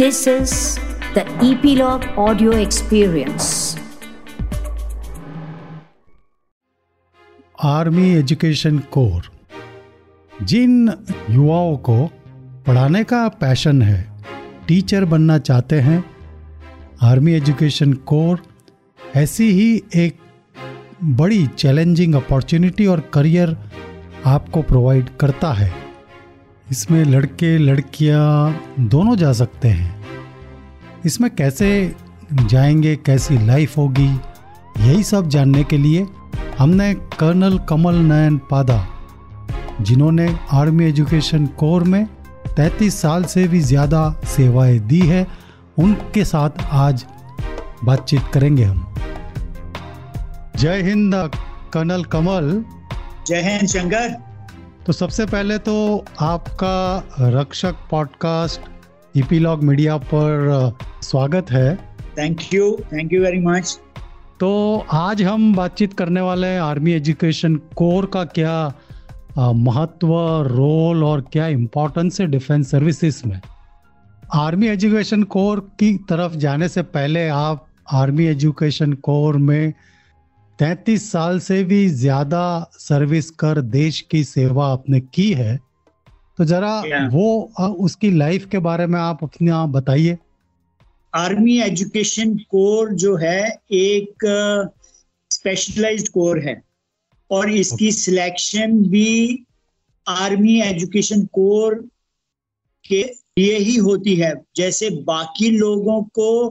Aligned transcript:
This 0.00 0.26
is 0.26 0.52
the 1.14 1.22
Epilogue 1.42 2.04
Audio 2.16 2.52
Experience. 2.58 3.48
Army 7.64 8.08
education 8.18 8.78
corps 8.92 9.28
जिन 10.32 10.88
युवाओं 11.30 11.76
को 11.88 11.98
पढ़ाने 12.66 13.02
का 13.04 13.26
पैशन 13.42 13.82
है 13.82 14.00
टीचर 14.68 15.04
बनना 15.04 15.38
चाहते 15.40 15.80
हैं 15.80 16.02
आर्मी 17.02 17.32
एजुकेशन 17.32 17.92
कोर 18.12 18.42
ऐसी 19.16 19.50
ही 19.50 19.70
एक 19.96 20.18
बड़ी 21.20 21.46
चैलेंजिंग 21.58 22.14
अपॉर्चुनिटी 22.14 22.86
और 22.86 23.00
करियर 23.14 23.56
आपको 24.26 24.62
प्रोवाइड 24.62 25.16
करता 25.20 25.52
है 25.52 25.89
इसमें 26.72 27.04
लड़के, 27.04 27.58
लड़कियाँ 27.58 28.60
दोनों 28.80 29.16
जा 29.16 29.32
सकते 29.32 29.68
हैं। 29.68 30.04
इसमें 31.06 31.34
कैसे 31.34 31.96
जाएँगे, 32.32 32.96
कैसी 32.96 33.46
लाइफ 33.46 33.76
होगी, 33.78 34.20
यही 34.80 35.02
सब 35.02 35.28
जानने 35.28 35.64
के 35.64 35.78
लिए 35.78 36.06
हमने 36.58 36.94
कर्नल 36.94 37.58
कमल 37.58 37.94
नयन 37.94 38.38
पादा, 38.38 38.86
जिन्होंने 39.80 40.36
आर्मी 40.52 40.84
एजुकेशन 40.84 41.46
कोर 41.46 41.84
में 41.84 42.06
33 42.56 43.00
साल 43.00 43.24
से 43.24 43.48
भी 43.48 43.60
ज़्यादा 43.60 44.20
सेवाएँ 44.24 44.78
दी 44.78 45.00
है, 45.00 45.26
उनके 45.78 46.24
साथ 46.24 46.50
आज 46.70 47.06
बातचीत 47.84 48.22
करेंगे 48.34 48.64
हम। 48.64 48.94
जय 50.56 50.82
हिंद, 50.82 51.30
कर्नल 51.72 52.04
कमल। 52.04 52.64
जय 53.26 53.40
हिंद, 53.40 53.68
शंकर। 53.68 54.29
तो 54.90 54.94
सबसे 54.94 55.24
पहले 55.26 55.56
तो 55.58 56.04
आपका 56.20 57.08
रक्षक 57.20 57.74
पॉडकास्ट 57.90 58.60
इपीलॉग 59.16 59.62
मीडिया 59.62 59.96
पर 59.96 60.72
स्वागत 61.02 61.50
है। 61.50 61.76
Thank 62.18 62.40
you 62.54 62.64
thank 62.92 63.12
you 63.12 63.22
very 63.22 63.38
much 63.38 63.78
तो 64.40 64.50
आज 64.92 65.22
हम 65.22 65.54
बातचीत 65.54 65.92
करने 65.92 66.20
वाले 66.20 66.46
हैं 66.46 66.60
आर्मी 66.60 66.92
एजुकेशन 66.92 67.56
कोर 67.76 68.06
का 68.06 68.24
क्या 68.24 68.56
महत्व 69.38 70.08
रोल 70.46 71.04
और 71.04 71.20
क्या 71.32 71.46
इम्पोर्टेंस 71.48 72.20
है 72.20 72.26
डिफेंस 72.26 72.70
सर्विसेज़ 72.70 73.22
में। 73.26 73.40
आर्मी 74.34 74.68
एजुकेशन 74.68 75.22
कोर 75.22 75.60
की 75.80 75.92
तरफ़ 76.10 76.36
जाने 76.36 76.68
से 76.68 76.82
पहले 76.82 77.28
आप 77.28 77.66
आर्मी 77.92 78.26
एजुकेशन 78.26 78.92
कोर 78.92 79.36
में 79.36 79.72
तैतीस 80.60 81.10
साल 81.12 81.38
से 81.40 81.62
भी 81.64 81.88
ज़्यादा 81.88 82.70
सर्विस 82.72 83.30
कर 83.30 83.60
देश 83.60 84.00
की 84.00 84.24
सेवा 84.24 84.66
आपने 84.72 85.00
की 85.00 85.32
है। 85.32 85.56
तो 86.38 86.44
जरा 86.44 86.82
yeah. 86.82 87.12
वो 87.12 87.52
उसकी 87.84 88.10
लाइफ 88.10 88.44
के 88.44 88.58
बारे 88.58 88.86
में 88.86 88.98
आप 89.00 89.24
अपने 89.24 89.50
आप 89.50 89.68
बताइए। 89.68 90.18
आर्मी 91.14 91.60
एजुकेशन 91.60 92.34
कोर 92.36 92.92
जो 92.94 93.16
है 93.16 93.58
एक 93.72 94.26
स्पेशलाइज्ड 95.30 96.08
कोर 96.08 96.38
है। 96.38 96.62
और 97.30 97.50
इसकी 97.50 97.92
सिलेक्शन 97.92 98.72
भी 98.88 99.44
आर्मी 100.08 100.60
एजुकेशन 100.60 101.24
कोर 101.24 101.74
के 102.84 103.02
लिए 103.38 103.58
ही 103.58 103.76
होती 103.76 104.16
है। 104.16 104.34
जैसे 104.56 104.90
बाकी 104.90 105.50
लोगों 105.50 106.02
को 106.02 106.48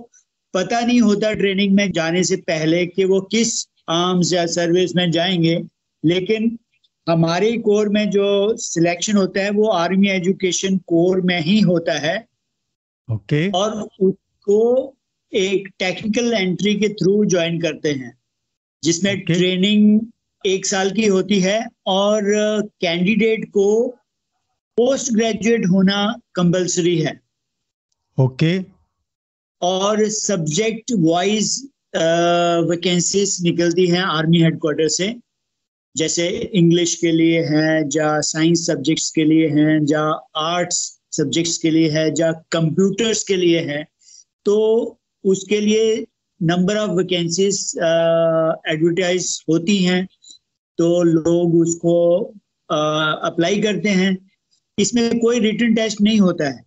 पता 0.54 0.80
नहीं 0.80 1.02
होता 1.02 1.34
ट्रेनिंग 1.34 1.76
में 1.76 1.92
जाने 1.92 2.24
से 2.24 2.36
पहले 2.36 2.86
कि 2.86 3.06
वो 3.06 3.22
किस 3.22 3.69
आर्म्स 3.90 4.34
या 4.34 4.46
सर्विस 4.46 4.96
में 4.96 5.12
जाएँगे 5.12 5.64
लेकिन 6.06 6.58
हमारे 7.10 7.58
कोर 7.58 7.90
में 7.90 8.10
जो 8.10 8.58
सिलेक्शन 8.58 9.18
होता 9.18 9.42
है 9.42 9.50
वो 9.50 9.68
आर्मी 9.68 10.10
एजुकेशन 10.10 10.78
कोर 10.78 11.22
में 11.22 11.42
ही 11.42 11.60
होता 11.60 11.94
है 11.94 12.28
ओके 13.12 13.48
okay. 13.48 13.56
और 13.56 13.90
उसको 14.02 14.96
एक 15.34 15.68
टेक्निकल 15.80 16.34
एंट्री 16.34 16.76
के 16.76 16.90
थ्रू 16.90 17.26
ज्वाइन 17.26 17.62
करते 17.62 17.92
हैं 17.92 18.18
जिसमें 18.84 19.14
okay. 19.14 19.26
ट्रेनिंग 19.26 20.02
एक 20.46 20.66
साल 20.66 20.92
की 20.92 21.06
होती 21.06 21.40
है 21.40 21.66
और 21.88 22.24
कैंडिडेट 22.82 23.50
को 23.50 23.88
पोस्ट 24.78 25.14
ग्रेजुएट 25.14 25.66
होना 25.66 26.16
कंपलसरी 26.36 26.98
है 27.00 27.20
ओके 28.20 28.60
okay. 28.60 28.72
और 29.62 30.08
सब्जेक्ट 30.10 30.92
वाइज 31.00 31.70
वैकेंसीज 31.96 33.38
निकलती 33.44 33.88
हैं 33.88 34.02
आर्मी 34.02 34.42
हेडक्वार्टर 34.42 34.88
से। 34.88 35.16
जैसे 35.96 36.28
इंग्लिश 36.30 36.96
के 36.96 37.12
लिए 37.12 37.42
है 37.44 37.82
या 37.96 38.20
साइंस 38.22 38.66
सब्जेक्ट्स 38.68 39.10
के 39.12 39.24
लिए 39.24 39.48
हैं 39.48 39.80
या 39.90 40.02
आर्ट्स 40.38 40.78
सब्जेक्ट्स 41.12 41.58
के 41.58 41.70
लिए 41.72 41.90
है 41.90 42.08
या 42.20 42.32
कंप्यूटर्स 42.52 43.24
के 43.24 43.36
लिए 43.36 43.60
है। 43.60 43.84
तो 44.46 44.56
उसके 45.24 45.60
लिए 45.62 46.06
नंबर 46.42 46.78
ऑफ़ 46.78 46.92
वैकेंसीज 46.92 47.74
एडवर्टाइज 48.74 49.44
होती 49.50 49.78
हैं। 49.84 50.08
तो 50.78 51.04
लोग 51.04 51.56
उसको 51.56 51.96
अप्लाई 52.70 53.56
uh, 53.56 53.64
करते 53.64 53.90
हैं। 53.90 54.18
इसमें 54.80 55.20
कोई 55.20 55.40
रिटर्न 55.40 55.74
टेस्ट 55.76 56.02
नहीं 56.02 56.20
होता 56.20 56.50
है। 56.50 56.64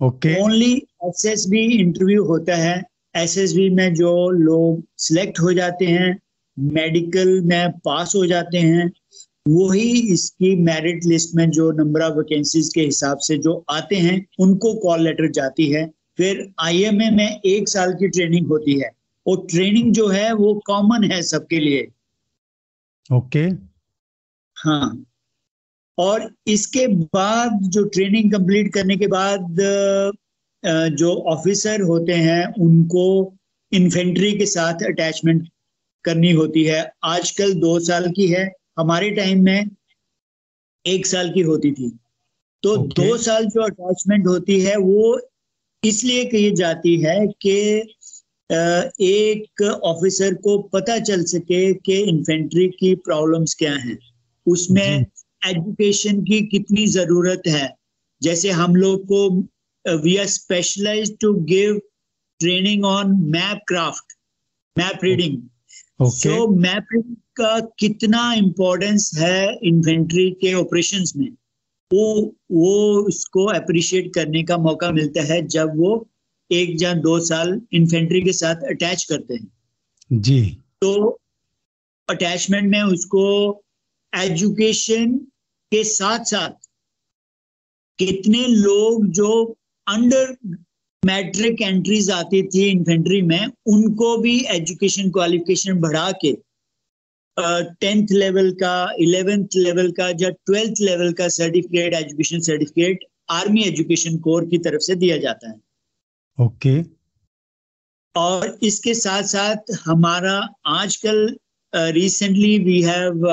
Okay 0.00 0.40
only 0.42 0.72
S 1.04 1.46
B 1.48 1.64
interview 1.78 2.24
होता 2.24 2.56
है। 2.56 2.82
एसएसबी 3.16 3.70
में 3.70 3.94
जो 3.94 4.30
लोग 4.30 4.84
सिलेक्ट 4.96 5.40
हो 5.40 5.52
जाते 5.52 5.84
हैं 5.84 6.18
मेडिकल 6.58 7.40
में 7.40 7.72
पास 7.72 8.12
हो 8.16 8.26
जाते 8.26 8.58
हैं 8.58 8.92
वही 9.48 10.12
इसकी 10.12 10.56
मेरिट 10.56 11.04
लिस्ट 11.04 11.34
में 11.34 11.50
जो 11.50 11.72
नंबर 11.72 12.00
ऑफ़ 12.00 12.14
वैकेंसीज 12.14 12.72
के 12.74 12.80
हिसाब 12.80 13.18
से 13.18 13.38
जो 13.38 13.64
आते 13.70 13.96
हैं 13.96 14.26
उनको 14.38 14.74
कॉल 14.74 15.02
लेटर 15.02 15.30
जाती 15.30 15.72
है। 15.72 15.90
फिर 16.16 16.52
आईएमए 16.60 17.10
में 17.10 17.40
एक 17.46 17.68
साल 17.68 17.92
की 17.92 18.08
ट्रेनिंग 18.08 18.46
होती 18.46 18.80
है। 18.80 18.90
और 19.26 19.46
ट्रेनिंग 19.50 19.92
जो 19.92 20.08
है 20.08 20.32
वो 20.32 20.62
कॉमन 20.66 21.04
है 21.04 21.22
सबके 21.22 21.60
लिए। 21.60 21.88
ओके। 23.12 23.50
okay. 23.50 23.62
हाँ। 24.56 25.04
और 25.98 26.34
इसके 26.46 26.86
बाद 26.86 27.60
जो 27.62 27.84
ट्रेनिंग 27.84 28.32
कंप्लीट 28.32 28.74
करने 28.74 28.96
के 28.96 29.06
बाद 29.06 29.56
जो 30.68 31.14
ऑफिसर 31.26 31.80
होते 31.80 32.12
हैं 32.12 32.46
उनको 32.60 33.34
इन्फेंट्री 33.72 34.32
के 34.32 34.46
साथ 34.46 34.82
अटैचमेंट 34.84 35.48
करनी 36.04 36.32
होती 36.32 36.64
है। 36.64 36.92
आजकल 37.04 37.52
दो 37.54 37.78
साल 37.80 38.10
की 38.10 38.26
है। 38.26 38.52
हमारे 38.78 39.10
टाइम 39.10 39.44
में 39.44 39.70
एक 40.86 41.06
साल 41.06 41.32
की 41.32 41.40
होती 41.40 41.72
थी। 41.72 41.90
तो 42.62 42.76
okay. 42.76 43.08
दो 43.08 43.16
साल 43.16 43.46
जो 43.46 43.62
अटैचमेंट 43.62 44.26
होती 44.26 44.60
है 44.60 44.76
वो 44.76 45.20
इसलिए 45.84 46.24
कही 46.24 46.50
जाती 46.50 47.00
है 47.00 47.26
कि 47.26 47.56
एक 49.04 49.62
ऑफिसर 49.62 50.34
को 50.34 50.58
पता 50.58 50.98
चल 50.98 51.24
सके 51.24 51.74
कि 51.74 51.98
इन्फेंट्री 52.00 52.68
की 52.68 52.94
प्रॉब्लम्स 52.94 53.54
क्या 53.54 53.74
हैं। 53.74 53.98
उसमें 54.46 55.06
एजुकेशन 55.46 56.20
की 56.24 56.40
कितनी 56.46 56.86
ज़रूरत 56.86 57.42
है। 57.46 57.74
जैसे 58.22 58.50
हम 58.50 58.76
लोग 58.76 59.04
को 59.04 59.48
uh, 59.86 59.98
we 60.04 60.18
are 60.18 60.26
specialized 60.26 61.20
to 61.20 61.40
give 61.44 61.76
training 62.42 62.84
on 62.84 63.30
map 63.30 63.58
craft 63.66 64.16
map 64.76 65.02
reading. 65.02 65.50
Okay. 66.00 66.10
so 66.10 66.46
map 66.48 66.84
reading 66.94 67.16
का 67.36 67.60
कितना 67.60 68.32
इम्पोर्टेंस 68.32 69.10
है 69.16 69.58
इन्वेंट्री 69.62 70.30
के 70.30 70.52
ऑपरेशंस 70.54 71.12
में? 71.16 71.30
वो 71.92 72.36
वो 72.50 73.02
उसको 73.02 73.44
अप्रिशिएट 73.44 74.14
करने 74.14 74.42
का 74.42 74.56
मौका 74.58 74.90
मिलता 74.90 75.22
है 75.22 75.46
जब 75.46 75.72
वो 75.76 76.08
एक 76.52 76.82
या 76.82 76.94
दो 76.94 77.20
साल 77.20 77.60
इन्फेंट्री 77.72 78.22
के 78.22 78.32
साथ 78.32 78.56
अटैच 78.56 79.04
करते 79.04 79.34
हैं। 79.34 79.52
जी। 80.12 80.58
तो 80.80 81.20
अटैचमेंट 82.08 82.70
में 82.70 82.82
उसको 82.82 83.24
एजुकेशन 84.14 85.18
के 85.70 85.84
साथ 85.84 86.24
साथ 86.24 86.68
कितने 87.98 88.46
लोग 88.46 89.06
जो 89.06 89.58
अंडर 89.86 90.36
मैट्रिक 91.02 91.62
एंट्रीज 91.62 92.10
आती 92.10 92.42
थी 92.54 92.64
इन्फेंट्री 92.70 93.20
में 93.22 93.46
उनको 93.74 94.16
भी 94.18 94.38
एजुकेशन 94.50 95.10
क्वालिफिकेशन 95.10 95.80
बढ़ा 95.80 96.10
के 96.24 96.32
टेंथ 97.80 98.12
लेवल 98.12 98.50
का 98.60 98.74
इलेवेंथ 99.00 99.56
लेवल 99.56 99.90
का 99.92 100.08
या 100.20 100.28
ट्वेल्थ 100.30 100.80
लेवल 100.80 101.12
का 101.12 101.28
certificate 101.36 101.94
education 101.94 102.40
certificate 102.40 103.04
army 103.30 103.62
education 103.62 104.18
corps 104.26 104.44
की 104.48 104.58
तरफ़ 104.66 104.82
से 104.82 104.94
दिया 104.96 105.16
जाता 105.18 105.48
है 105.50 105.60
ओके 106.38 106.80
okay. 106.80 106.90
और 108.14 108.58
इसके 108.62 108.94
साथ 108.94 109.22
साथ 109.30 109.72
हमारा 109.84 110.36
आजकल 110.72 111.18
recently 111.72 112.58
we 112.58 112.80
have 112.82 113.26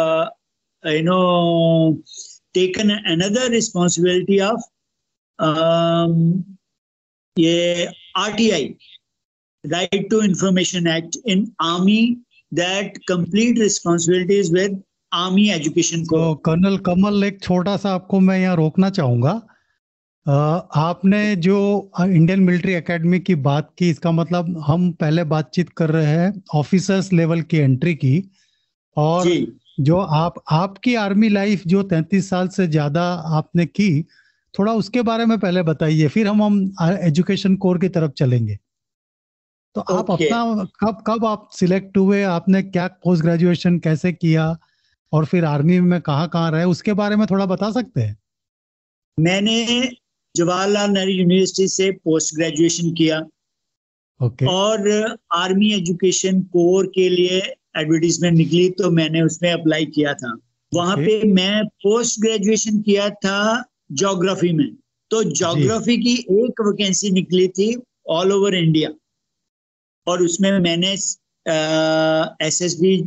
you 0.84 1.02
know 1.04 1.20
taken 2.54 2.90
another 2.90 3.50
responsibility 3.52 4.40
of 4.48 4.64
ये 7.40 7.86
RTI 8.18 8.66
right 9.64 10.10
to 10.10 10.22
information 10.22 10.88
act 10.88 11.18
in 11.28 11.48
army 11.62 12.02
that 12.52 12.98
complete 13.08 13.60
responsibilities 13.60 14.52
with 14.54 14.82
army 15.12 15.50
education 15.50 16.04
को 16.06 16.34
कर्नल 16.46 16.78
कमल 16.86 17.24
एक 17.24 17.42
छोटा 17.44 17.76
सा 17.78 17.94
आपको 17.94 18.20
मैं 18.20 18.40
यहाँ 18.40 18.56
रोकना 18.56 18.90
चाहूँगा। 18.90 19.42
आपने 20.26 21.36
जो 21.36 21.58
इंडियन 22.02 22.40
मिलिट्री 22.40 22.74
एकेडमी 22.74 23.20
की 23.20 23.36
बात 23.48 23.74
की 23.78 23.90
इसका 23.90 24.12
मतलब 24.12 24.58
हम 24.68 24.92
पहले 24.92 25.24
बातचीत 25.34 25.70
कर 25.78 25.90
रहे 25.90 26.06
हैं 26.08 26.44
ऑफिसर्स 26.56 27.12
लेवल 27.14 27.42
की 27.42 27.58
एंट्री 27.58 27.96
की 27.96 28.24
और 28.98 29.28
जो। 29.80 29.98
आप 29.98 30.34
आपकी 30.52 30.96
आर्मी 30.96 31.30
लाइफ 31.30 31.62
जो 31.68 31.84
तैतीस 31.86 32.30
साल 32.30 32.48
से 32.48 32.68
ज़्यादा 32.68 33.04
आपने 33.38 33.66
की 33.66 33.90
थोड़ा 34.60 34.74
उसके 34.74 35.02
बारे 35.02 35.26
में 35.26 35.40
पहले 35.40 35.62
बताइए 35.64 36.08
फिर 36.08 36.28
हम 36.28 36.44
हम 36.44 36.76
एजुकेशन 37.02 37.56
कोर 37.56 37.80
की 37.80 37.90
तरफ़ 37.90 38.12
चलेंगे 38.12 38.58
तो 39.76 39.82
okay. 39.82 39.98
आप 39.98 40.12
अपना 40.12 40.66
कब 40.80 41.04
कब 41.08 41.26
आप 41.26 41.50
सिलेक्ट 41.52 41.98
हुए 41.98 42.22
आपने 42.24 42.62
क्या 42.64 42.88
पोस्ट 43.04 43.24
ग्रेजुएशन 43.24 43.80
कैसे 43.80 44.12
किया 44.14 44.58
और 45.14 45.26
फिर 45.26 45.46
आर्मी 45.46 45.80
में 45.80 46.02
कहाँ 46.02 46.28
कहाँ 46.28 46.52
रहे 46.52 46.64
उसके 46.64 46.94
बारे 46.94 47.16
में 47.16 47.26
थोड़ा 47.32 47.46
बता 47.46 47.72
सकते 47.72 48.02
हैं 48.02 48.18
मैंने 49.20 49.58
जवाहरलाल 50.36 50.92
नेहरू 50.92 51.12
यूनिवर्सिटी 51.12 51.68
से 51.68 51.92
पोस्ट 51.92 52.36
ग्रेजुएशन 52.36 52.92
किया 52.92 53.20
okay. 54.20 54.48
और 54.48 55.18
आर्मी 55.36 55.74
एजुकेशन 55.74 56.42
कोर 56.54 56.88
के 56.96 57.10
लिए 57.10 57.42
एडवर्टीजमेंट 57.78 58.38
निकली 58.38 58.70
तो 58.70 58.92
मैंने 58.92 59.22
उसमें 59.22 59.52
अप्लाई 59.54 59.86
किया 59.86 60.14
था 60.14 60.38
वहाँ 60.74 60.96
okay. 60.96 61.08
पे 61.08 61.28
मैं 61.34 61.66
पोस्ट 61.84 62.22
ग्रेजुएशन 62.22 62.82
किया 62.82 63.10
था 63.10 63.64
ज्योग्राफी 63.94 64.52
में। 64.54 64.70
तो 65.12 65.24
ज्योग्राफी 65.24 65.98
की 65.98 66.14
एक 66.14 66.62
वैकेंसी 66.62 67.12
निकली 67.12 67.48
थी 67.48 67.76
ऑल 68.10 68.32
ओवर 68.32 68.56
इंडिया 68.56 68.90
और 70.08 70.24
उसमें 70.24 70.52
मैंने 70.60 70.92
एस 72.48 72.62
एस 72.62 72.78
बी 72.82 72.98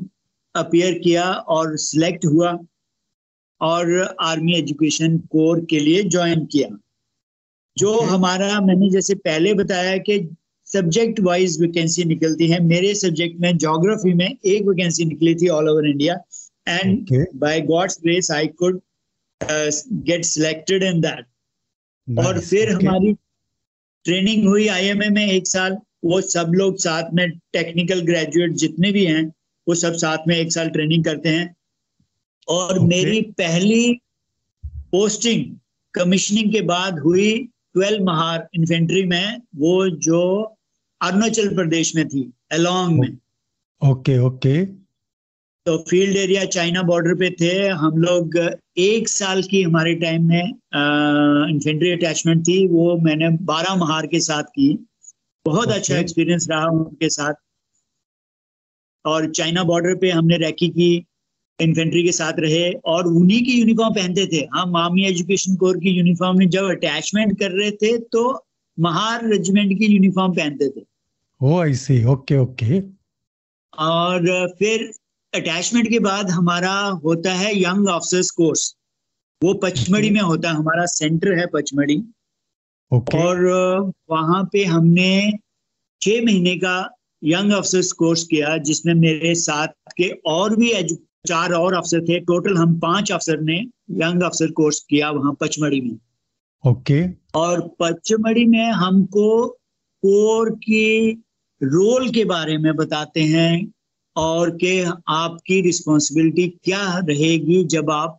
अपियर 0.54 0.98
किया 0.98 1.24
और 1.32 1.76
सिलेक्ट 1.78 2.24
हुआ 2.26 2.58
और 3.60 4.16
आर्मी 4.20 4.54
एजुकेशन 4.54 5.18
कोर 5.32 5.64
के 5.70 5.78
लिए 5.80 6.02
ज्वाइन 6.04 6.44
किया। 6.46 6.68
जो 7.76 8.00
हमारा 8.00 8.60
मैंने 8.60 8.90
जैसे 8.90 9.14
पहले 9.14 9.54
बताया 9.54 9.96
कि 9.98 10.18
सब्जेक्ट 10.68 11.20
वाइज 11.20 11.60
वैकेंसी 11.60 12.04
निकलती 12.04 12.46
है 12.48 12.62
मेरे 12.64 12.94
सब्जेक्ट 12.94 13.40
में 13.40 13.56
ज्योग्राफी 13.58 14.12
में 14.14 14.26
एक 14.26 14.62
वैकेंसी 14.68 15.04
निकली 15.04 15.34
थी 15.34 15.48
all 15.48 15.68
over 15.68 15.88
India 15.88 16.14
and 16.68 17.26
by 17.34 17.60
God's 17.60 17.98
grace 18.02 18.30
I 18.30 18.46
could 18.58 18.80
get 19.42 20.24
selected 20.24 20.82
in 20.82 21.00
that 21.00 21.26
और 22.18 22.40
फिर 22.40 22.74
okay. 22.74 22.86
हमारी 22.86 23.12
ट्रेनिंग 24.04 24.48
हुई 24.48 24.68
आईएमए 24.68 25.08
में 25.08 25.26
एक 25.26 25.46
साल 25.46 25.76
वो 26.04 26.20
सब 26.20 26.52
लोग 26.54 26.76
साथ 26.78 27.02
में 27.14 27.30
टेक्निकल 27.30 28.00
ग्रेजुएट 28.00 28.52
जितने 28.52 28.92
भी 28.92 29.04
हैं 29.06 29.32
वो 29.68 29.74
सब 29.74 29.92
साथ 29.92 30.18
में 30.28 30.36
एक 30.36 30.52
साल 30.52 30.68
ट्रेनिंग 30.68 31.04
करते 31.04 31.28
हैं। 31.28 31.56
और 32.48 32.74
okay. 32.74 32.88
मेरी 32.88 33.20
पहली 33.20 34.00
पोस्टिंग 34.66 35.56
कमीशनिंग 35.94 36.52
के 36.52 36.60
बाद 36.60 36.98
हुई 36.98 37.48
ट्वेल्व 37.74 38.04
महार 38.04 38.48
इन्फेंट्री 38.54 39.02
में 39.04 39.42
वो 39.56 39.88
जो 39.88 40.42
अरुणाचल 41.02 41.54
प्रदेश 41.54 41.96
में 41.96 42.08
थी 42.08 42.32
अलोंग 42.52 42.98
में। 43.00 43.18
ओके 43.90 44.18
ओके 44.18 44.85
तो 45.66 45.76
फ़ील्ड 45.88 46.16
एरिया 46.16 46.44
चाइना 46.44 46.82
बॉर्डर 46.88 47.14
पे 47.18 47.28
थे। 47.40 47.52
हम 47.68 47.96
लोग 47.98 48.36
एक 48.78 49.08
साल 49.08 49.42
की 49.42 49.62
हमारे 49.62 49.94
टाइम 49.94 50.28
में 50.28 50.42
इन्फेंट्री 51.50 51.90
अटैचमेंट 51.92 52.42
थी। 52.48 52.66
वो 52.66 52.96
मैंने 53.04 53.28
बारह 53.44 53.74
महार 53.76 54.06
के 54.06 54.20
साथ 54.20 54.42
की। 54.50 54.68
बहुत 55.46 55.66
okay. 55.66 55.76
अच्छा 55.76 55.96
एक्सपीरियंस 55.98 56.46
रहा 56.50 56.66
उनके 56.72 57.08
साथ। 57.08 57.34
और 59.04 59.30
चाइना 59.30 59.62
बॉर्डर 59.64 59.94
पे 59.96 60.10
हमने 60.10 60.36
रैकी 60.38 60.68
की। 60.68 60.90
इन्फेंट्री 61.58 62.02
के 62.04 62.12
साथ 62.12 62.38
रहे। 62.38 62.70
और 62.84 63.06
उन्हीं 63.08 63.42
की 63.44 63.58
यूनिफॉर्म 63.58 63.94
पहनते 63.94 64.26
थे। 64.26 64.44
हम 64.54 64.76
आर्मी 64.76 65.04
एजुकेशन 65.04 65.56
कोर 65.56 65.78
की 65.78 65.90
यूनिफॉर्म 65.90 66.38
में 66.38 66.48
जब 66.48 66.68
अटैचमेंट 66.70 67.38
कर 67.40 67.50
रहे 67.52 67.70
थे 67.82 67.96
तो 68.12 68.22
महार 68.78 69.26
रेजिमेंट 69.28 69.72
की 69.78 69.86
यूनिफॉर्म 69.86 70.34
पहनते 70.34 70.68
थे। 70.70 70.84
ओ 71.40 71.58
आई 71.60 71.74
सी 71.76 72.04
ओके 72.04 72.38
ओके 72.38 72.80
और 73.72 74.48
फिर 74.58 74.90
अटैचमेंट 75.36 75.88
के 75.90 75.98
बाद 75.98 76.30
हमारा 76.30 76.74
होता 77.04 77.34
है 77.34 77.62
यंग 77.62 77.88
ऑफिसर्स 77.88 78.30
कोर्स 78.30 78.74
वो 79.42 79.54
पचमढ़ी 79.54 80.10
में 80.10 80.20
होता 80.20 80.50
है 80.50 80.56
हमारा 80.56 80.84
सेंटर 80.86 81.38
है 81.38 81.46
पचमढ़ी। 81.46 82.02
Okay. 82.90 83.14
और 83.14 83.44
वहाँ 84.10 84.42
पे 84.52 84.64
हमने 84.64 85.32
छह 86.00 86.24
महीने 86.24 86.56
का 86.56 86.76
यंग 87.24 87.52
अफसर्स 87.52 87.92
कोर्स 87.92 88.24
किया 88.24 88.56
जिसमें 88.58 88.94
मेरे 88.94 89.34
साथ 89.34 89.68
के 89.96 90.08
और 90.26 90.56
भी 90.56 90.72
चार 91.28 91.52
और 91.52 91.74
अफसर 91.74 92.04
थे। 92.04 92.18
टोटल 92.20 92.56
हम 92.56 92.78
पाँच 92.78 93.12
अफसर 93.12 93.40
ने 93.40 93.56
यंग 93.90 94.22
अफसर 94.22 94.50
कोर्स 94.50 94.80
किया 94.90 95.10
वहाँ 95.10 95.36
पचमढ़ी 95.40 95.80
में। 95.80 95.98
Okay 96.70 97.02
okay. 97.02 97.14
और 97.34 97.60
पचमढ़ी 97.80 98.44
में 98.46 98.70
हमको 98.72 99.46
कोर 100.02 100.50
की 100.50 101.10
रोल 101.62 102.10
के 102.10 102.24
बारे 102.24 102.58
में 102.58 102.76
बताते 102.76 103.20
हैं। 103.20 103.72
और 104.16 104.50
के 104.56 104.82
आपकी 105.08 105.60
रिस्पॉन्सिबिलिटी 105.60 106.48
क्या 106.64 106.98
रहेगी 106.98 107.62
जब 107.64 107.90
आप 107.90 108.18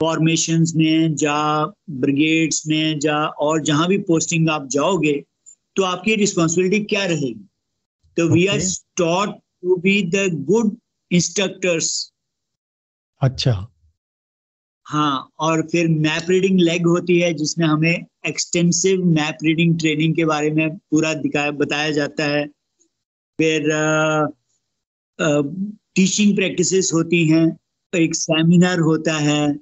फॉर्मेशन 0.00 0.64
में 0.76 1.14
जा 1.14 1.64
ब्रिगेड्स 1.90 2.66
में 2.66 2.98
जा 2.98 3.16
और 3.26 3.62
जहाँ 3.62 3.88
भी 3.88 3.98
पोस्टिंग 3.98 4.48
आप 4.50 4.68
जाओगे 4.68 5.22
तो 5.76 5.82
आपकी 5.82 6.14
रिस्पॉन्सिबिलिटी 6.14 6.80
क्या 6.84 7.04
रहेगी? 7.04 7.48
तो 8.16 8.28
we 8.28 8.46
are 8.46 8.60
taught 8.96 9.34
to 9.62 9.76
be 9.76 10.02
the 10.02 10.28
good 10.44 10.76
instructors 11.10 12.12
अच्छा। 13.20 13.66
हाँ 14.86 15.30
और 15.38 15.62
फिर 15.62 15.88
मैप 15.88 16.30
रीडिंग 16.30 16.60
लेग 16.60 16.86
होती 16.86 17.18
है 17.20 17.32
जिसमें 17.34 17.66
हमें 17.66 18.04
एक्सटेंसिव 18.26 19.04
मैप 19.04 19.38
रीडिंग 19.44 19.78
ट्रेनिंग 19.78 20.14
के 20.16 20.24
बारे 20.24 20.50
में 20.50 20.76
पूरा 20.76 21.14
दिखाया 21.14 21.50
बताया 21.50 21.90
जाता 21.90 22.24
है। 22.24 22.46
फिर 23.38 23.70
टीचिंग 25.20 26.36
प्रैक्टिसेस 26.36 26.90
होती 26.94 27.28
हैं 27.28 27.58
एक 27.96 28.14
सेमिनार 28.14 28.78
होता 28.78 29.12
है 29.12 29.52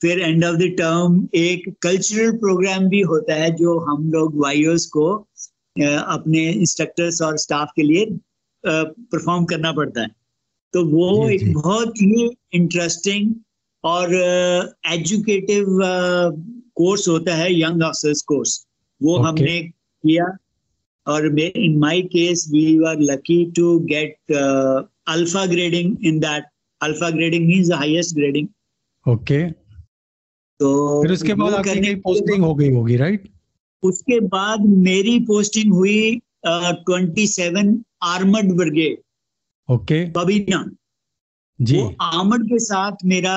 फिर 0.00 0.20
एंड 0.20 0.44
ऑफ़ 0.44 0.56
द 0.56 0.62
टर्म 0.62 1.28
एक 1.34 1.74
कल्चरल 1.82 2.32
प्रोग्राम 2.32 2.88
भी 2.88 3.00
होता 3.00 3.34
है 3.34 3.50
जो 3.50 3.78
हम 3.78 4.10
लोग 4.12 4.36
वाइयर्स 4.36 4.86
को 4.86 5.06
अपने 5.82 6.52
इंस्ट्रक्टर्स 6.52 7.22
और 7.22 7.36
स्टाफ 7.36 7.68
के 7.76 7.82
लिए 7.82 8.06
परफॉर्म 8.66 9.44
करना 9.44 9.72
पड़ता 9.72 10.02
है। 10.02 10.08
तो 10.72 10.84
वो 10.84 11.28
एक 11.30 11.52
बहुत 11.54 11.96
ही 11.96 12.30
इंटरेस्टिंग 12.52 13.34
और 13.84 14.14
एजुकेटिव 14.86 15.66
कोर्स 16.74 17.08
होता 17.08 17.34
है 17.34 17.60
यंग 17.60 17.82
ऑफिसर्स 17.82 18.22
कोर्स 18.22 18.66
वो 19.02 19.16
okay. 19.16 19.28
हमने 19.28 19.62
किया 19.62 20.36
और 21.06 21.38
in 21.38 21.78
my 21.78 22.00
case 22.14 22.46
we 22.52 22.64
are 22.88 23.00
lucky 23.00 23.44
to 23.56 23.78
get 23.92 24.32
alpha 25.08 25.44
grading 25.46 26.04
in 26.04 26.18
that 26.20 26.44
alpha 26.80 27.10
grading 27.10 27.46
means 27.46 27.68
the 27.68 27.72
highest 27.72 28.14
grading 28.16 28.48
okay 29.06 29.42
तो 30.60 31.02
फिर 31.02 31.12
उसके 31.12 31.34
बाद 31.34 31.54
आपकी 31.54 31.94
पोस्टिंग 32.00 32.44
हो 32.44 32.54
गई 32.54 32.70
होगी 32.74 32.96
राइट 32.96 33.28
उसके 33.82 34.20
बाद 34.34 34.60
मेरी 34.60 35.18
पोस्टिंग 35.26 35.72
हुई 35.74 36.20
twenty 36.46 37.26
seven 37.26 37.78
armoured 38.02 38.52
brigade 38.56 38.98
okay 39.68 40.04
Babina 40.10 40.64
जी. 41.58 41.76
वो 41.76 41.94
आर्मड 42.02 42.46
के 42.48 42.58
साथ 42.58 43.04
मेरा 43.04 43.36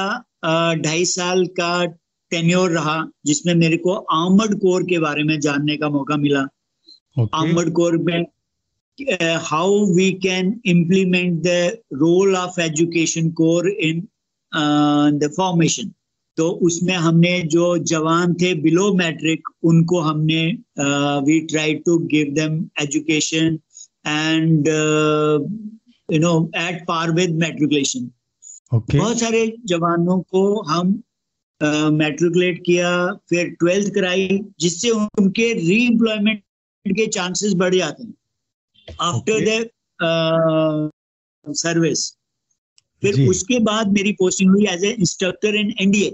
ढाई 0.84 1.06
साल 1.06 1.46
का 1.60 1.86
टेन्योर 2.32 2.72
रहा 2.72 2.96
जिसमें 3.26 3.54
मेरे 3.56 3.78
को 3.78 3.94
आर्मड 4.16 4.56
कोर 4.60 4.84
के 4.84 5.00
बारे 5.00 5.24
में 5.24 5.40
जानने 5.40 5.78
का 5.78 5.90
मौका 5.90 6.18
मिला। 6.18 6.42
आर्मड 7.18 7.72
कोर 7.74 7.98
में 7.98 8.26
how 9.42 9.86
we 9.96 10.12
can 10.24 10.60
implement 10.66 11.42
the 11.44 11.48
role 12.02 12.36
of 12.36 12.60
education 12.62 13.30
corps 13.40 13.70
in 13.70 14.02
the 15.20 15.32
formation 15.38 15.92
तो 16.38 16.50
उसमें 16.66 16.94
हमने 16.96 17.32
जो 17.54 17.66
जवान 17.92 18.34
थे 18.34 18.54
बिलो 18.62 18.94
मैट्रिक 18.94 19.48
उनको 19.64 20.00
हमने 20.02 20.44
we 21.26 21.40
try 21.46 21.74
to 21.86 21.98
give 22.14 22.34
them 22.34 22.54
education 22.82 23.60
and 24.08 24.68
you 26.10 26.20
know 26.20 26.34
at 26.58 26.84
par 26.88 27.12
with 27.12 27.36
matriculation 27.42 28.10
बहुत 28.74 29.20
सारे 29.20 29.42
जवानों 29.68 30.20
को 30.34 30.44
हम 30.70 31.02
मेट्रिकुलेट 31.62 32.58
uh, 32.58 32.66
किया 32.66 32.92
फिर 33.30 33.50
ट्वेल्थ 33.60 33.94
कराई 33.94 34.40
जिससे 34.60 34.90
उनके 34.90 35.54
री 35.54 35.86
एम्प्लॉयमेंट 35.86 36.42
के 36.86 37.06
चांसेस 37.08 37.54
बढ़ 37.56 37.76
जाते 37.76 38.04
हैं। 38.04 38.14
आफ्टर 39.02 39.46
द 39.46 40.90
सर्विस 41.46 42.10
फिर 43.04 43.28
उसके 43.30 43.60
बाद 43.60 43.92
मेरी 43.94 44.12
पोस्टिंग 44.14 44.50
हुई 44.50 44.66
as 44.70 44.84
a 44.84 44.90
instructor 44.92 45.56
in 45.56 45.74
NDA 45.82 46.10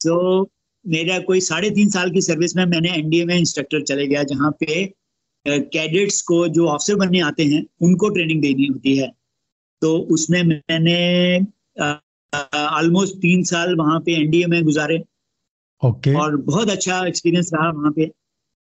तो 0.00 0.42
मेरा 0.84 1.18
कोई 1.20 1.40
साढ़े 1.40 1.70
तीन 1.70 1.88
साल 1.90 2.10
की 2.10 2.20
सर्विस 2.22 2.56
में 2.56 2.64
मैंने 2.66 2.90
एनडीए 2.90 3.24
में 3.24 3.36
इंस्ट्रक्टर 3.36 3.82
चले 3.82 4.06
गया 4.06 4.22
जहाँ 4.24 4.50
पे 4.60 4.84
कैडेट्स 5.46 6.20
को 6.22 6.46
जो 6.48 6.66
ऑफिसर 6.68 6.94
बनने 6.96 7.20
आते 7.20 7.44
हैं 7.44 7.64
उनको 7.82 8.08
ट्रेनिंग 8.08 8.40
देनी 8.42 8.66
होती 8.66 8.96
है। 8.96 9.10
तो 9.82 9.98
उसमें 10.10 10.42
मैंने 10.42 11.38
ऑलमोस्ट 12.56 13.16
तीन 13.16 13.42
साल 13.44 13.74
वहाँ 13.76 14.00
पे 14.00 14.14
एनडीए 14.14 14.46
में 14.46 14.62
गुजारे। 14.64 14.98
Okay 14.98 16.10
okay. 16.10 16.20
और 16.20 16.36
बहुत 16.36 16.70
अच्छा 16.70 17.06
एक्सपीरियंस 17.06 17.50
रहा 17.54 17.70
वहाँ 17.70 17.92
पे। 17.92 18.10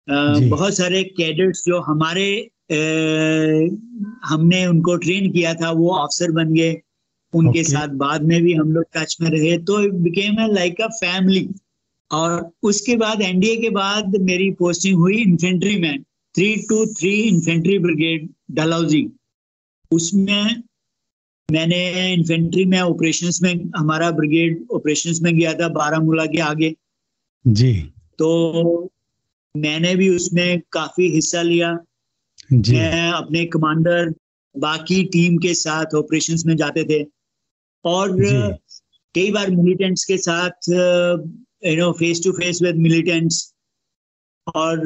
बहुत 0.10 0.78
सारे 0.78 1.04
कैडेट्स 1.04 1.66
जो 1.66 1.80
हमारे 1.82 2.50
अ, 2.72 2.76
हमने 4.26 4.66
उनको 4.66 4.96
ट्रेन 4.96 5.32
किया 5.32 5.54
था 5.54 5.72
वो 5.72 5.90
ऑफिसर 5.92 6.32
बन 6.32 6.54
गए। 6.54 6.82
उनके 7.34 7.60
Okay. 7.60 7.72
साथ 7.74 7.88
बाद 7.88 8.22
में 8.22 8.42
भी 8.44 8.54
हम 8.54 8.72
लोग 8.72 8.84
टच 8.98 9.18
में 9.22 9.30
रहे। 9.30 9.58
तो 9.58 9.82
it 9.84 9.94
became 9.94 10.36
like 10.54 10.82
a 10.82 10.88
family 10.88 11.50
और 12.12 12.52
उसके 12.64 12.96
बाद 12.96 13.22
एनडीए 13.22 13.56
के 13.56 13.70
बाद 13.70 14.18
मेरी 14.22 14.52
पोस्टिंग 14.52 14.96
हुई 14.96 15.18
इन्फेंट्री 15.18 15.78
में 15.78 16.04
three 16.36 16.56
two 16.56 16.86
three 16.86 17.14
infantry 17.22 17.80
brigade 17.80 18.30
Dalhousie 18.52 19.08
उसमें 19.92 20.64
मैंने 21.52 22.14
इन्फेंट्री 22.14 22.66
में 22.66 22.80
ऑपरेशंस 22.80 23.40
में 23.44 23.72
हमारा 23.78 24.12
ब्रिगेड 24.12 24.66
ऑपरेशंस 24.72 25.22
में 25.22 25.38
गया 25.40 25.54
था 25.54 25.68
बारामूला 25.68 26.26
के 26.26 26.40
आगे। 26.40 26.76
जी। 27.48 27.74
तो 28.20 28.92
मैंने 29.56 29.96
भी 29.96 30.10
उसमें 30.10 30.62
काफ़ी 30.72 31.10
हिस्सा 31.10 31.42
लिया। 31.42 31.78
जी। 32.54 32.74
मैं 32.74 33.12
अपने 33.12 33.46
कमांडर 33.46 34.14
बाकी 34.56 35.04
टीम 35.04 35.38
के 35.38 35.54
साथ 35.54 35.96
ऑपरेशंस 35.96 36.46
में 36.46 36.56
जाते 36.58 36.84
थे। 36.84 37.04
और 37.86 38.18
कई 39.16 39.32
बार 39.32 39.50
मिलिटेंट्स 39.52 40.04
के 40.06 40.18
साथ 40.18 40.70
you 40.70 41.76
know 41.78 41.92
face 41.92 42.24
to 42.24 42.32
face 42.32 42.62
with 42.62 42.76
militants 42.76 43.54
और 44.56 44.80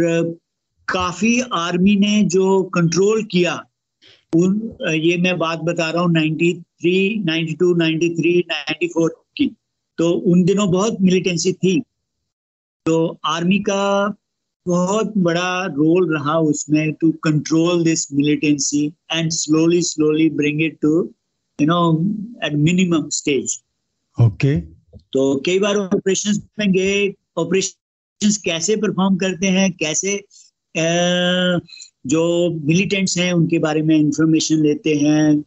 काफ़ी 0.88 1.40
आर्मी 1.54 1.96
ने 1.96 2.22
जो 2.24 2.64
कंट्रोल 2.76 3.24
किया 3.24 3.64
उन 4.34 4.78
ये 4.94 5.18
मैं 5.18 5.38
बात 5.38 5.60
बता 5.60 5.90
रहा 5.90 6.02
हूँ 6.02 6.12
93, 6.12 7.24
92, 7.26 7.74
93, 7.76 8.42
94 8.50 9.10
की। 9.38 9.56
तो 9.98 10.12
उन 10.12 10.44
दिनों 10.44 10.70
बहुत 10.72 10.98
मिलिटेंसी 11.02 11.54
थी। 11.54 11.80
तो 12.86 13.20
आर्मी 13.26 13.60
का 13.60 14.16
बहुत 14.70 15.14
बड़ा 15.18 15.66
रोल 15.66 16.14
रहा 16.14 16.38
उसमें 16.40 16.92
to 16.94 17.12
control 17.24 17.84
this 17.84 18.12
militancy 18.14 18.86
and 19.12 19.32
slowly 19.32 19.82
slowly 19.82 20.30
bring 20.30 20.62
it 20.62 20.78
to 20.82 20.94
you 21.60 21.68
know 21.68 21.82
at 22.46 22.54
minimum 22.54 23.10
stage 23.10 23.60
okay 24.18 24.56
तो 25.14 25.24
कई 25.46 25.60
बार 25.60 25.78
ऑपरेशंस 25.78 26.42
में 26.60 26.72
गए 26.72 27.14
ऑपरेशंस 27.38 28.38
कैसे 28.38 28.76
परफॉर्म 28.76 29.16
करते 29.18 29.48
हैं 29.48 29.72
कैसे 29.74 30.18
जो 32.08 32.24
मिलिटेंट्स 32.66 33.18
हैं 33.18 33.32
उनके 33.34 33.60
बारे 33.60 33.82
में 33.82 33.96
इंफॉर्मेशन 34.00 34.56
लेते 34.56 34.94
हैं 34.96 35.44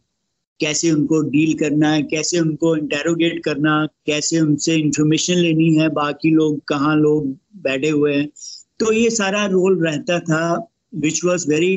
कैसे 0.59 0.91
उनको 0.91 1.21
डील 1.29 1.53
करना 1.59 1.91
है 1.91 2.01
कैसे 2.03 2.39
उनको 2.39 2.75
इंटेरोगेट 2.75 3.43
करना 3.43 3.85
कैसे 4.05 4.39
उनसे 4.39 4.75
इंफॉर्मेशन 4.75 5.33
लेनी 5.35 5.75
है 5.75 5.89
बाकी 5.89 6.31
लोग 6.31 6.59
कहाँ 6.67 6.95
लोग 6.97 7.27
बैठे 7.63 7.89
हुए 7.89 8.15
हैं। 8.15 8.27
तो 8.79 8.91
ये 8.91 9.09
सारा 9.09 9.45
रोल 9.45 9.85
रहता 9.85 10.19
था 10.19 10.67
which 10.95 11.25
was 11.25 11.49
very 11.49 11.73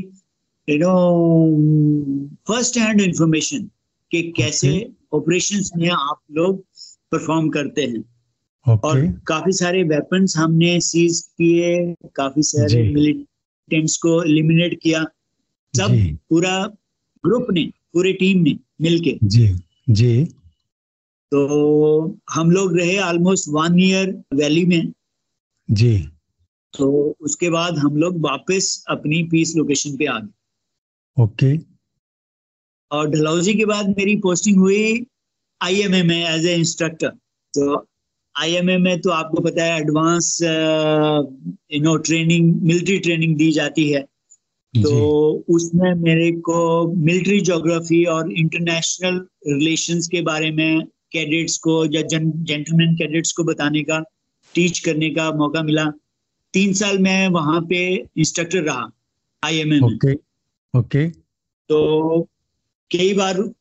you 0.69 0.79
know 0.79 2.27
first 2.49 2.79
hand 2.79 3.01
information 3.01 3.71
कि 4.11 4.35
कैसे 4.37 4.93
ऑपरेशंस 5.13 5.71
में 5.77 5.91
आप 5.91 6.21
लोग 6.33 6.65
परफॉर्म 7.13 7.49
करते 7.49 7.83
हैं। 7.83 8.05
okay. 8.69 8.85
और 8.85 9.21
काफ़ी 9.27 9.53
सारे 9.53 9.83
वेपन्स 9.83 10.37
हमने 10.37 10.81
सीज 10.81 11.21
किए 11.21 11.95
काफ़ी 12.15 12.43
सारे 12.43 12.93
मिलिटेंट्स 12.93 13.97
को 13.97 14.23
एलिमिनेट 14.23 14.81
किया। 14.83 15.05
सब 15.77 16.19
पूरा 16.31 16.67
ग्रुप 17.25 17.47
ने 17.51 17.73
पूरी 17.93 18.13
टीम 18.13 18.43
ने 18.43 18.59
मिलके। 18.81 19.19
जी 19.25 19.55
जी। 19.91 20.25
तो 21.31 22.19
हम 22.31 22.51
लोग 22.51 22.79
रहे 22.79 22.99
ऑलमोस्ट 22.99 23.45
वन 23.49 23.81
ईयर 23.81 24.23
वैली 24.35 24.65
में। 24.65 24.93
जी। 25.71 26.09
तो 26.79 27.17
उसके 27.21 27.51
बाद 27.51 27.79
हम 27.79 27.97
लोग 27.97 28.21
वापस 28.21 28.85
अपनी 28.91 29.23
पीस 29.31 29.55
लोकेशन 29.57 29.97
पे 29.97 30.07
आ 30.07 30.19
गए। 30.19 31.23
ओके 31.23 31.57
और 32.91 33.09
डलहौजी 33.11 33.55
के 33.55 33.65
बाद 33.65 33.89
मेरी 33.89 34.17
पोस्टिंग 34.17 34.59
हुई 34.59 34.83
आई 35.61 35.75
आईएमए 35.75 36.03
में 36.03 36.35
एज 36.35 36.47
ए 36.47 36.55
इंस्ट्रक्टर 36.55 37.09
तो 37.55 37.77
आई 38.35 38.51
एम 38.51 38.55
आईएमए 38.55 38.77
में 38.79 39.01
तो 39.01 39.11
आपको 39.11 39.43
पता 39.43 39.65
है 39.65 39.81
advance 39.81 40.39
you 40.43 41.81
know 41.83 41.97
training 42.09 42.55
military 42.63 42.99
training 42.99 43.37
दी 43.37 43.51
जाती 43.53 43.89
है। 43.91 44.01
तो 44.75 45.45
उसमें 45.49 45.95
मेरे 45.95 46.31
को 46.47 46.57
मिलिट्री 46.97 47.41
ज्योग्राफी 47.41 48.05
और 48.05 48.33
इंटरनेशनल 48.33 49.17
रिलेशंस 49.47 50.09
के 50.09 50.21
बारे 50.23 50.51
में 50.51 50.85
कैडेट्स 51.13 51.57
को 51.59 51.85
या 51.95 52.03
जेंटलमैन 52.03 52.95
कैडेट्स 52.97 53.33
को 53.33 53.45
बताने 53.45 53.83
का 53.83 54.01
टीच 54.55 54.79
करने 54.79 55.11
का 55.11 55.31
मौका 55.33 55.63
मिला। 55.63 55.85
तीन 56.53 56.73
साल 56.73 56.99
मैं 56.99 57.29
वहाँ 57.29 57.61
पे 57.61 58.07
इंस्ट्रक्टर 58.17 58.63
रहा 58.63 58.91
आईएमए 59.45 59.77
एम 59.77 59.85
ओके 59.85 60.15
ओके 60.79 61.09
तो 61.69 62.29
कई 62.91 63.15
बार 63.15 63.53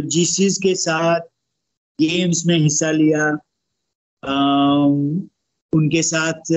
जीसीस 0.00 0.58
के 0.58 0.74
साथ 0.74 1.20
गेम्स 2.00 2.46
में 2.46 2.58
हिस्सा 2.58 2.90
लिया। 2.90 3.38
अम, 4.22 5.22
उनके 5.72 6.02
साथ 6.02 6.52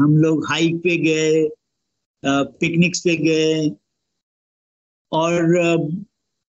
हम 0.00 0.16
लोग 0.16 0.46
हाइक 0.48 0.76
पे 0.76 0.96
गए 0.96 1.48
पिकनिक्स 2.24 3.00
पे 3.00 3.16
गए। 3.16 3.70
और 5.12 5.42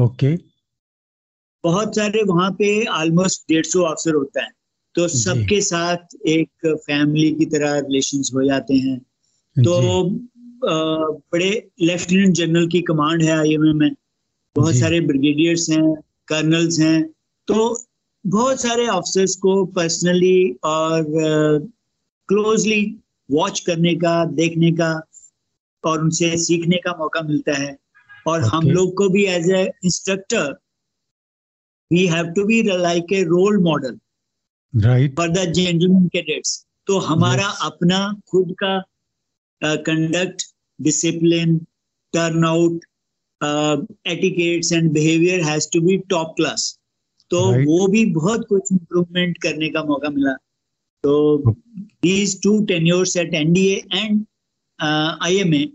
Okay 0.00 0.36
बहुत 1.64 1.96
सारे 1.96 2.22
वहाँ 2.22 2.50
पे 2.50 2.84
ऑलमोस्ट 2.84 3.42
डेढ़ 3.48 3.66
सौ 3.66 3.80
ऑफिसर 3.80 4.14
होता 4.14 4.42
है। 4.42 4.50
तो 4.94 5.08
सबके 5.08 5.60
साथ 5.60 5.96
एक 6.26 6.48
फैमिली 6.66 7.32
की 7.32 7.44
तरह 7.46 7.78
रिलेशंस 7.78 8.30
हो 8.34 8.44
जाते 8.44 8.74
हैं। 8.74 8.98
तो 9.64 10.10
अ, 10.64 11.06
बड़े 11.32 11.68
लेफ्टिनेंट 11.80 12.34
जनरल 12.34 12.68
की 12.68 12.80
कमांड 12.80 13.22
है 13.22 13.38
आईएमए 13.38 13.72
में। 13.72 13.90
बहुत 14.56 14.74
सारे 14.74 15.00
ब्रिगेडियर्स 15.00 15.70
हैं 15.70 15.94
कर्नल्स 16.28 16.80
हैं। 16.80 17.02
तो 17.46 17.84
बहुत 18.26 18.60
सारे 18.60 18.86
ऑफिसर्स 18.86 19.36
को 19.36 19.64
पर्सनली 19.64 20.52
और 20.64 21.04
क्लोजली 22.28 22.96
वॉच 23.30 23.60
करने 23.60 23.94
का 23.94 24.24
देखने 24.24 24.72
का 24.72 25.02
और 25.86 26.02
उनसे 26.02 26.36
सीखने 26.44 26.76
का 26.84 26.92
मौका 26.98 27.22
मिलता 27.22 27.56
है 27.58 27.76
और 28.26 28.40
okay. 28.40 28.50
हम 28.54 28.70
लोग 28.70 28.96
को 28.98 29.08
भी 29.08 29.24
as 29.26 29.50
a 29.50 29.62
instructor 29.84 30.52
we 31.90 32.06
have 32.06 32.32
to 32.36 32.44
be 32.46 32.62
like 32.68 33.12
a 33.12 33.22
role 33.24 33.58
model 33.62 33.98
right 34.72 35.16
for 35.16 35.28
the 35.28 35.44
gentleman 35.52 36.08
cadets 36.14 36.64
तो 36.86 36.98
हमारा 37.00 37.48
Yes. 37.48 37.66
अपना 37.66 37.98
खुद 38.30 38.54
का 38.62 38.78
conduct 39.62 40.42
discipline 40.78 41.58
turn 42.14 42.44
out 42.44 42.84
etiquettes 44.08 44.72
and 44.72 44.90
behaviour 44.92 45.44
has 45.44 45.68
to 45.72 45.80
be 45.80 45.96
top 46.10 46.34
class 46.36 46.78
तो 47.30 47.40
Right. 47.50 47.66
वो 47.66 47.86
भी 47.88 48.04
बहुत 48.14 48.46
कुछ 48.48 48.72
इम्प्रूवमेंट 48.72 49.38
करने 49.42 49.68
का 49.76 49.82
मौका 49.84 50.08
मिला 50.10 50.32
तो 51.04 51.14
these 52.02 52.40
two 52.42 52.50
tenures 52.66 53.14
at 53.22 53.34
NDA 53.40 53.80
and 54.00 54.20
uh, 54.80 55.16
IMA 55.20 55.66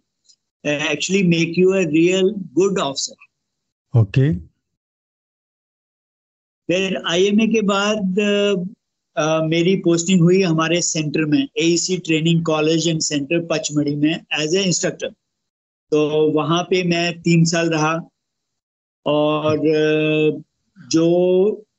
uh, 0.65 0.69
actually 0.91 1.23
make 1.23 1.57
you 1.57 1.73
a 1.73 1.87
real 1.87 2.33
good 2.55 2.79
officer. 2.79 3.15
Okay 3.93 4.33
फिर 6.69 7.01
आईएमए 7.07 7.47
के 7.47 7.61
बाद 7.61 8.19
uh, 8.21 8.55
uh, 9.15 9.41
मेरी 9.49 9.75
पोस्टिंग 9.85 10.21
हुई 10.21 10.41
हमारे 10.41 10.81
सेंटर 10.81 11.25
में 11.25 11.39
AEC 11.39 11.97
training 11.97 12.43
college 12.45 12.87
and 12.87 12.99
centre 13.01 13.45
Pachmarhi 13.51 13.95
में 13.95 14.13
एज 14.41 14.55
ए 14.55 14.63
इंस्ट्रक्टर 14.63 15.09
तो 15.91 16.05
वहाँ 16.31 16.61
पे 16.69 16.83
मैं 16.89 17.19
तीन 17.21 17.45
साल 17.45 17.69
रहा 17.69 17.93
और 19.05 19.57
uh, 19.57 20.43
जो 20.77 21.07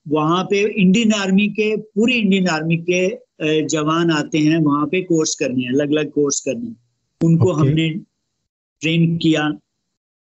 वहाँ 0.09 0.43
पे 0.51 0.61
इंडियन 0.83 1.13
आर्मी 1.13 1.49
के 1.49 1.75
पूरी 1.77 2.15
इंडियन 2.15 2.49
आर्मी 2.49 2.77
के 2.91 3.03
जवान 3.69 4.11
आते 4.11 4.39
हैं 4.39 4.59
वहाँ 4.63 4.87
पे 4.87 5.01
कोर्स 5.03 5.35
करने 5.35 5.63
हैं 5.63 5.73
अलग 5.73 5.91
अलग 5.91 6.11
कोर्स 6.11 6.41
करने 6.41 6.75
उनको 7.21 7.53
Okay. 7.53 7.61
हमने 7.61 7.89
ट्रेन 8.83 9.17
किया 9.19 9.49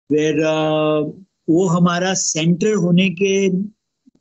फिर 0.09 0.39
uh, 0.45 1.11
वो 1.49 1.65
हमारा 1.67 2.13
सेंटर 2.13 2.73
होने 2.75 3.09
के 3.09 3.49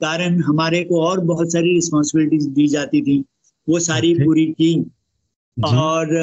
कारण 0.01 0.41
हमारे 0.43 0.83
को 0.85 1.01
और 1.03 1.21
बहुत 1.25 1.53
सारी 1.53 1.75
रिस्पॉन्सिबिलिटीज 1.75 2.47
दी 2.49 2.67
जाती 2.69 3.03
थी 3.03 3.19
वो 3.69 3.79
सारी 3.81 4.13
Okay. 4.15 4.25
पूरी 4.25 4.47
की 4.61 4.75
और 5.57 6.15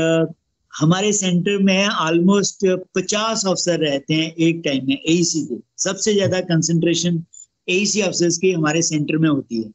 हमारे 0.74 1.12
सेंटर 1.14 1.58
में 1.64 1.88
ऑलमोस्ट 1.88 2.66
पचास 2.96 3.46
अफसर 3.48 3.80
रहते 3.80 4.14
हैं 4.14 4.32
एक 4.48 4.62
टाइम 4.66 4.86
में 4.88 4.96
एईसी 4.96 5.46
के 5.46 5.56
सबसे 5.84 6.14
ज़्यादा 6.14 6.40
कंसंट्रेशन 6.50 7.24
एईसी 7.68 8.02
अफसर्स 8.02 8.38
की 8.38 8.52
हमारे 8.52 8.82
सेंटर 8.82 9.18
में 9.18 9.30
होती 9.30 9.62
है 9.62 9.70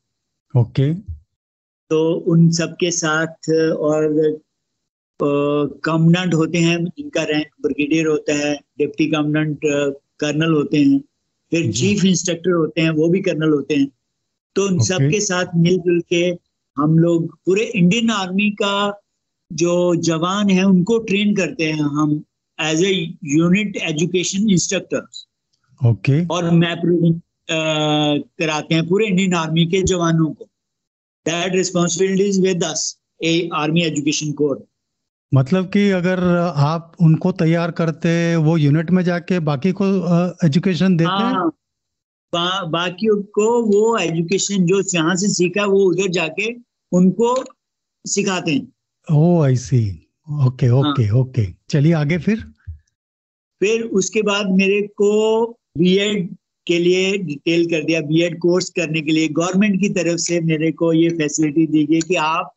ओके 0.54 0.92
okay. 0.92 1.00
तो 1.90 2.12
उन 2.32 2.50
सबके 2.50 2.90
साथ 2.90 3.50
और 3.88 4.06
कमांडेंट 5.20 6.34
होते 6.34 6.58
हैं 6.58 6.84
जिनका 6.84 7.22
रैंक 7.24 7.46
ब्रिगेडियर 7.62 8.06
होता 8.06 8.34
है 8.36 8.54
डिप्टी 8.78 9.06
कमांडेंट 9.10 9.60
कर्नल 10.20 10.52
होते 10.52 10.78
हैं 10.78 10.98
फिर 11.52 11.70
चीफ 11.72 12.04
इंस्ट्रक्टर 12.04 12.50
होते 12.50 12.80
हैं 12.80 12.90
वो 12.90 13.08
भी 13.08 13.20
कर्नल 13.22 13.52
होते 13.52 13.74
हैं। 13.74 13.88
तो 14.56 14.66
उन 14.66 14.74
Okay. 14.74 14.86
सबके 14.86 15.20
साथ 15.20 15.54
मिलजुल 15.56 16.00
के 16.08 16.24
हम 16.76 16.98
लोग 16.98 17.32
पूरे 17.46 17.64
इंडियन 17.76 18.10
आर्मी 18.10 18.50
का 18.62 19.00
जो 19.50 19.74
जवान 20.02 20.50
है 20.50 20.64
उनको 20.64 20.98
ट्रेन 21.08 21.34
करते 21.36 21.64
हैं 21.64 21.88
हम 21.96 22.22
as 22.58 22.82
a 22.84 22.90
unit 23.34 23.76
education 23.90 24.50
instructor 24.50 25.86
okay. 25.88 26.24
और 26.26 26.50
मैप 26.52 26.80
रीडिंग 26.84 27.20
कराते 28.40 28.74
हैं 28.74 28.86
पूरे 28.88 29.06
इंडियन 29.06 29.34
आर्मी 29.34 29.64
के 29.66 29.82
जवानों 29.82 30.32
को। 30.32 30.44
That 31.26 31.54
responsibility 31.54 32.40
with 32.42 32.64
us 32.64 32.86
a 33.24 33.48
army 33.54 33.82
education 33.84 34.32
corps 34.32 34.64
मतलब 35.32 35.68
कि 35.68 35.88
अगर 35.90 36.20
आप 36.56 36.92
उनको 37.00 37.32
तैयार 37.32 37.70
करते 37.70 38.10
वो 38.36 38.56
यूनिट 38.56 38.90
में 38.90 39.02
जाके 39.04 39.38
बाकी 39.40 39.72
को 39.72 39.86
एजुकेशन 40.46 40.96
देते? 40.96 41.10
हैं 41.10 41.34
हाँ। 41.34 41.48
बा, 42.32 42.64
बाकियों 42.64 43.16
को 43.34 43.46
वो 43.62 43.96
एजुकेशन 43.98 44.64
जो 44.66 44.82
यहाँ 44.94 45.16
से 45.16 45.28
सीखा 45.28 45.64
वो 45.64 45.82
उधर 45.84 46.10
जाके 46.10 46.54
उनको 46.92 47.34
सिखाते 48.04 48.52
हैं। 48.52 48.72
ओ 49.08 49.42
I 49.42 49.56
see 49.56 49.82
okay 50.46 50.68
okay 50.70 51.10
okay 51.10 51.46
चलिए 51.70 51.92
आगे 51.92 52.18
फिर। 52.18 52.44
फिर 53.60 53.82
उसके 53.92 54.22
बाद 54.22 54.50
मेरे 54.50 54.80
को 54.96 55.46
बीएड 55.78 56.28
के 56.66 56.78
लिए 56.78 57.16
डिटेल 57.18 57.64
कर 57.66 57.84
दिया। 57.84 58.00
बीएड 58.00 58.38
कोर्स 58.38 58.68
करने 58.70 59.00
के 59.02 59.12
लिए 59.12 59.28
गवर्नमेंट 59.28 59.80
की 59.80 59.88
तरफ़ 59.88 60.18
से 60.18 60.40
मेरे 60.40 60.70
को 60.72 60.92
ये 60.92 61.08
फैसिलिटी 61.18 61.66
दी 61.66 61.84
गई 61.84 62.00
कि 62.00 62.14
आप 62.14 62.52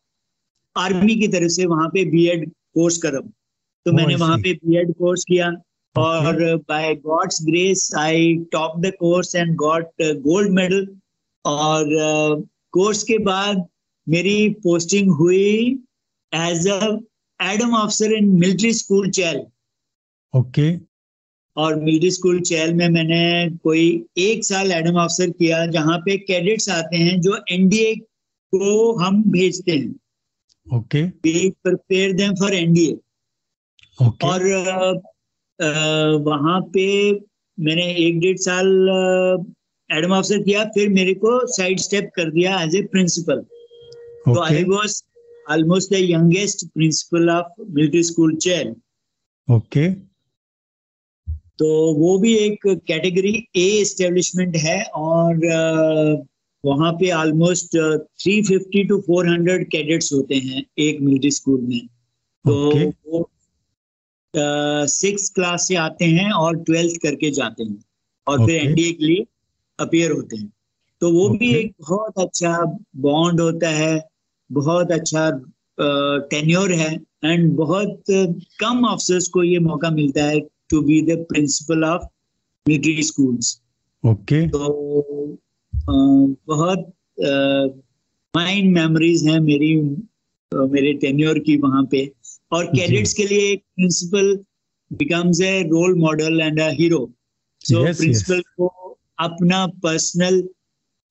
आर्मी 0.76 1.16
की 1.16 1.28
तरफ़ 1.28 1.52
से 1.52 1.66
वहाँ 1.66 1.88
पे 1.88 2.04
बीएड 2.10 2.50
कोर्स 2.78 2.96
करो। 2.98 3.20
तो 3.20 3.90
Oh, 3.90 3.96
मैंने 3.96 4.14
वहाँ 4.16 4.36
see. 4.36 4.42
पे 4.44 4.52
बीएड 4.54 4.92
कोर्स 4.94 5.24
किया 5.24 5.48
और 5.96 6.36
by 6.68 6.94
God's 7.06 7.42
grace 7.42 7.90
I 7.98 8.34
top 8.52 8.78
the 8.80 8.92
course 8.98 9.34
and 9.36 9.54
got 9.56 10.02
gold 10.24 10.50
medal 10.54 10.86
और 11.44 11.84
कोर्स 12.72 13.02
के 13.02 13.18
बाद 13.24 13.66
मेरी 14.06 14.48
पोस्टिंग 14.64 15.10
हुई 15.14 15.46
as 16.32 16.66
a 16.68 16.80
adm 17.40 17.74
officer 17.76 18.12
in 18.12 18.28
military 18.34 18.72
school 18.72 19.10
Chail 19.10 19.40
okay 20.34 20.68
और 21.56 21.76
मिलिट्री 21.80 22.10
स्कूल 22.10 22.40
चैल 22.48 22.72
में 22.74 22.88
मैंने 22.88 23.22
कोई 23.64 23.86
एक 24.24 24.44
साल 24.44 24.72
एडम 24.72 24.96
ऑफिसर 25.00 25.30
किया 25.30 25.64
जहाँ 25.76 25.98
पे 26.06 26.16
कैडेट्स 26.26 26.68
आते 26.70 26.96
हैं 26.96 27.20
जो 27.20 27.38
एनडीए 27.52 27.94
को 28.52 28.92
हम 28.98 29.22
भेजते 29.30 29.72
हैं। 29.72 29.94
Okay 30.76 31.02
we 31.26 31.48
prepare 31.64 32.12
them 32.16 32.34
for 32.40 32.54
NDA 32.54 32.96
okay 33.98 34.26
और 34.26 34.44
वहाँ 36.26 36.60
पे 36.74 36.86
मैंने 37.58 37.84
एक 38.06 38.18
डेढ़ 38.20 38.36
साल 38.40 38.66
एडम 39.90 40.12
ऑफिसर 40.14 40.42
किया 40.42 40.64
फिर 40.74 40.88
मेरे 40.92 41.14
को 41.24 41.38
साइड 41.56 41.78
स्टेप 41.80 42.10
कर 42.16 42.30
दिया 42.30 42.60
एज 42.62 42.74
ए 42.76 42.82
प्रिंसिपल 42.92 43.40
तो 44.26 44.40
I 44.42 44.64
was 44.64 45.02
almost 45.52 45.92
the 45.92 45.98
youngest 46.00 46.66
principal 46.74 47.30
of 47.30 47.62
military 47.70 48.02
school 48.04 48.34
Chail 48.46 48.74
okay 49.48 49.88
तो 51.60 51.68
वो 51.94 52.18
भी 52.18 52.34
एक 52.38 52.66
कैटेगरी 52.88 53.32
ए 53.56 53.66
एस्टेब्लिशमेंट 53.80 54.56
है 54.64 54.82
और 54.96 55.44
अ, 55.46 56.24
वहाँ 56.64 56.92
पे 56.92 57.10
almost 57.12 57.76
three 58.22 58.42
fifty 58.42 58.84
to 58.84 59.00
four 59.00 59.28
hundred 59.28 59.70
cadets 59.70 60.12
होते 60.12 60.34
हैं 60.34 60.64
एक 60.78 61.00
मिलिट्री 61.00 61.30
स्कूल 61.30 61.60
में। 61.60 61.86
तो 62.44 62.68
ओके 62.68 62.86
वो 62.86 63.28
सिक्स 64.86 65.28
क्लास 65.30 65.68
से 65.68 65.74
आते 65.76 66.04
हैं 66.04 66.30
और 66.32 66.56
ट्वेल्थ 66.56 66.96
करके 67.02 67.30
जाते 67.30 67.64
हैं 67.64 67.84
और 68.26 68.38
okay. 68.38 68.48
फिर 68.48 68.66
एनडीए 68.66 68.92
के 68.92 69.04
लिए 69.04 69.26
अपियर 69.78 70.10
होते 70.10 70.36
हैं। 70.36 70.52
तो 71.00 71.12
वो 71.12 71.26
okay. 71.26 71.38
भी 71.38 71.54
एक 71.54 71.74
बहुत 71.80 72.18
अच्छा 72.18 72.56
बॉन्ड 72.96 73.40
होता 73.40 73.68
है 73.68 74.08
बहुत 74.50 74.92
अच्छा 74.92 75.30
टेन्योर 76.30 76.72
है 76.72 76.92
एंड 77.24 77.52
बहुत 77.56 78.02
कम 78.60 78.84
ऑफिसर्स 78.86 79.28
को 79.28 79.42
ये 79.42 79.58
मौका 79.58 79.90
मिलता 79.90 80.24
है 80.24 80.40
to 80.70 80.80
be 80.80 81.00
the 81.02 81.18
principal 81.28 81.84
of 81.84 82.02
military 82.66 83.02
schools 83.02 83.60
okay 84.04 84.48
तो 84.48 85.38
बहुत 85.72 86.92
माइंड 88.34 88.72
मेमोरीज 88.74 89.26
हैं 89.26 89.38
मेरी 89.40 89.74
मेरे 90.52 90.92
टेन्योर 91.00 91.38
की 91.46 91.56
वहाँ 91.56 91.84
पे। 91.90 92.10
और 92.52 92.66
कैडेट्स 92.66 93.12
के 93.14 93.24
लिए 93.26 93.50
एक 93.52 93.62
principal 93.76 94.36
becomes 94.90 95.40
a 95.40 95.62
role 95.62 95.94
model 95.98 96.40
and 96.40 96.60
a 96.60 96.68
hero 96.78 97.00
so. 97.64 97.82
Principal 97.94 98.40
को 98.56 98.66
अपना 99.18 99.66
पर्सनल 99.84 100.40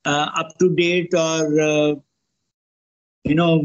अप 0.06 0.54
टू 0.60 0.68
डेट 0.76 1.16
और 1.16 1.54
you 3.26 3.36
know 3.36 3.58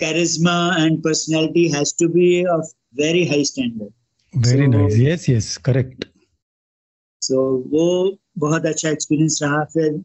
charisma 0.00 0.56
and 0.78 1.02
personality 1.02 1.68
has 1.68 1.94
to 2.00 2.08
be 2.08 2.44
of 2.56 2.74
very 3.00 3.24
high 3.26 3.44
standard 3.44 4.46
very 4.46 4.66
So- 4.66 4.74
nice 4.74 4.96
yes 4.98 5.28
yes 5.30 5.56
correct 5.56 6.04
so 7.22 7.40
वो 7.72 7.86
बहुत 8.38 8.66
अच्छा 8.66 8.90
experience 8.90 9.38
रहा। 9.42 9.64
फिर 9.64 10.02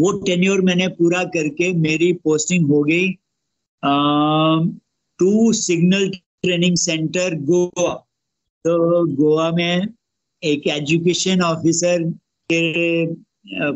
वो 0.00 0.12
tenure 0.26 0.60
मैंने 0.62 0.88
पूरा 0.98 1.22
करके 1.34 1.72
मेरी 1.78 2.12
पोस्टिंग 2.24 2.68
हो 2.68 2.82
गई 2.82 3.08
to 5.18 5.52
signal 5.52 6.08
training 6.42 6.76
centre 6.76 7.34
Goa 7.44 7.92
तो 8.64 8.76
गोवा 9.16 9.50
में 9.50 9.86
एक 10.42 10.66
एजुकेशन 10.68 11.42
ऑफिसर 11.42 12.02
के 12.50 13.06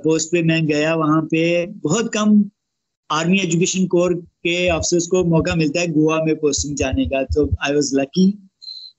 पोस्ट 0.05 0.31
पे 0.33 0.43
मैं 0.43 0.65
गया 0.67 0.95
वहाँ 0.95 1.21
पे 1.31 1.45
बहुत 1.85 2.11
कम 2.15 2.43
आर्मी 3.11 3.39
एजुकेशन 3.41 3.87
कोर 3.87 4.15
के 4.47 4.57
ऑफिसर्स 4.71 5.07
को 5.07 5.25
मौका 5.25 5.55
मिलता 5.55 5.81
है 5.81 5.87
गोवा 5.93 6.23
में 6.25 6.35
पोस्टिंग 6.37 6.77
जाने 6.77 7.07
का 7.07 7.23
तो 7.35 7.49
आई 7.65 7.75
वाज 7.75 7.91
लकी 7.95 8.31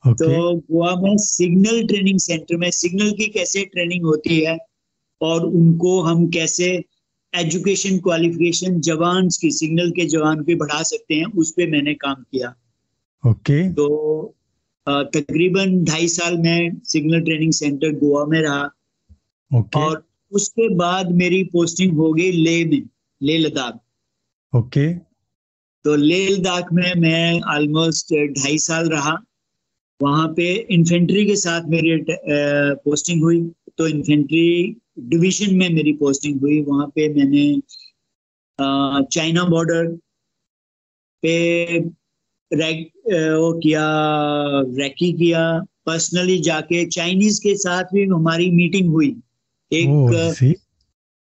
तो 0.03 0.27
गोवा 0.55 0.95
में 1.01 1.15
सिग्नल 1.17 1.85
ट्रेनिंग 1.87 2.19
सेंटर 2.19 2.57
में 2.57 2.69
सिग्नल 2.71 3.11
की 3.19 3.27
कैसे 3.37 3.63
ट्रेनिंग 3.65 4.05
होती 4.05 4.39
है 4.39 4.57
और 5.21 5.45
उनको 5.45 5.99
हम 6.01 6.27
कैसे 6.29 6.69
एजुकेशन 7.39 7.97
क्वालिफिकेशन 7.97 8.79
जवान 8.79 9.27
की 9.27 9.51
सिग्नल 9.51 9.91
के 9.91 10.05
जवान 10.05 10.43
पे 10.43 10.55
बढ़ा 10.55 10.83
सकते 10.83 11.15
हैं 11.15 11.25
उस 11.25 11.51
पे 11.51 11.67
मैंने 11.67 11.93
काम 11.93 12.15
किया। 12.15 12.55
ओके। 13.27 13.63
okay. 13.63 13.75
तो 13.75 14.35
तकरीबन 14.89 15.83
ढाई 15.83 16.07
साल 16.07 16.37
मैं 16.37 16.81
सिग्नल 16.83 17.21
ट्रेनिंग 17.21 17.53
सेंटर 17.53 17.91
गोवा 17.91 18.25
में 18.25 18.41
रहा। 18.41 18.65
ओके। 19.55 19.79
और 19.79 20.07
उसके 20.31 20.75
बाद 20.75 21.11
मेरी 21.11 21.43
पोस्टिंग 21.43 21.97
हो 21.97 22.13
गई 22.13 22.31
लेह 22.31 22.67
में 22.67 22.89
लेह 23.23 23.39
लद्दाख। 23.39 23.79
ओके। 24.55 24.93
तो 25.83 25.95
लेह 25.95 26.29
लद्दाख 26.29 26.73
में 26.73 26.93
मैं 26.95 27.41
ऑलमोस्ट 27.41 28.13
ढाई 28.39 28.57
साल 28.57 28.89
रहा। 28.89 29.17
वहाँ 30.01 30.27
पे 30.27 30.67
इन्फेंट्री 30.71 31.25
के 31.25 31.35
साथ 31.35 31.61
मेरी 31.67 32.05
पोस्टिंग 32.85 33.23
हुई। 33.23 33.51
तो 33.77 33.87
इन्फेंट्री 33.87 34.77
डिवीज़न 34.97 35.55
में 35.55 35.69
मेरी 35.69 35.93
पोस्टिंग 35.93 36.39
हुई। 36.41 36.61
वहाँ 36.63 36.87
पे 36.95 37.07
मैंने 37.13 37.61
चाइना 39.05 39.43
बॉर्डर 39.45 39.87
पे 41.23 41.79
रैक 42.51 42.91
वो 43.07 43.51
किया 43.59 43.85
रैकी 44.77 45.11
किया। 45.13 45.41
पर्सनली 45.85 46.37
जाके 46.41 46.85
चाइनीज़ 46.87 47.39
के 47.41 47.55
साथ 47.57 47.83
भी 47.93 48.05
हमारी 48.05 48.49
मीटिंग 48.51 48.89
हुई। 48.89 49.15
एक 49.71 49.87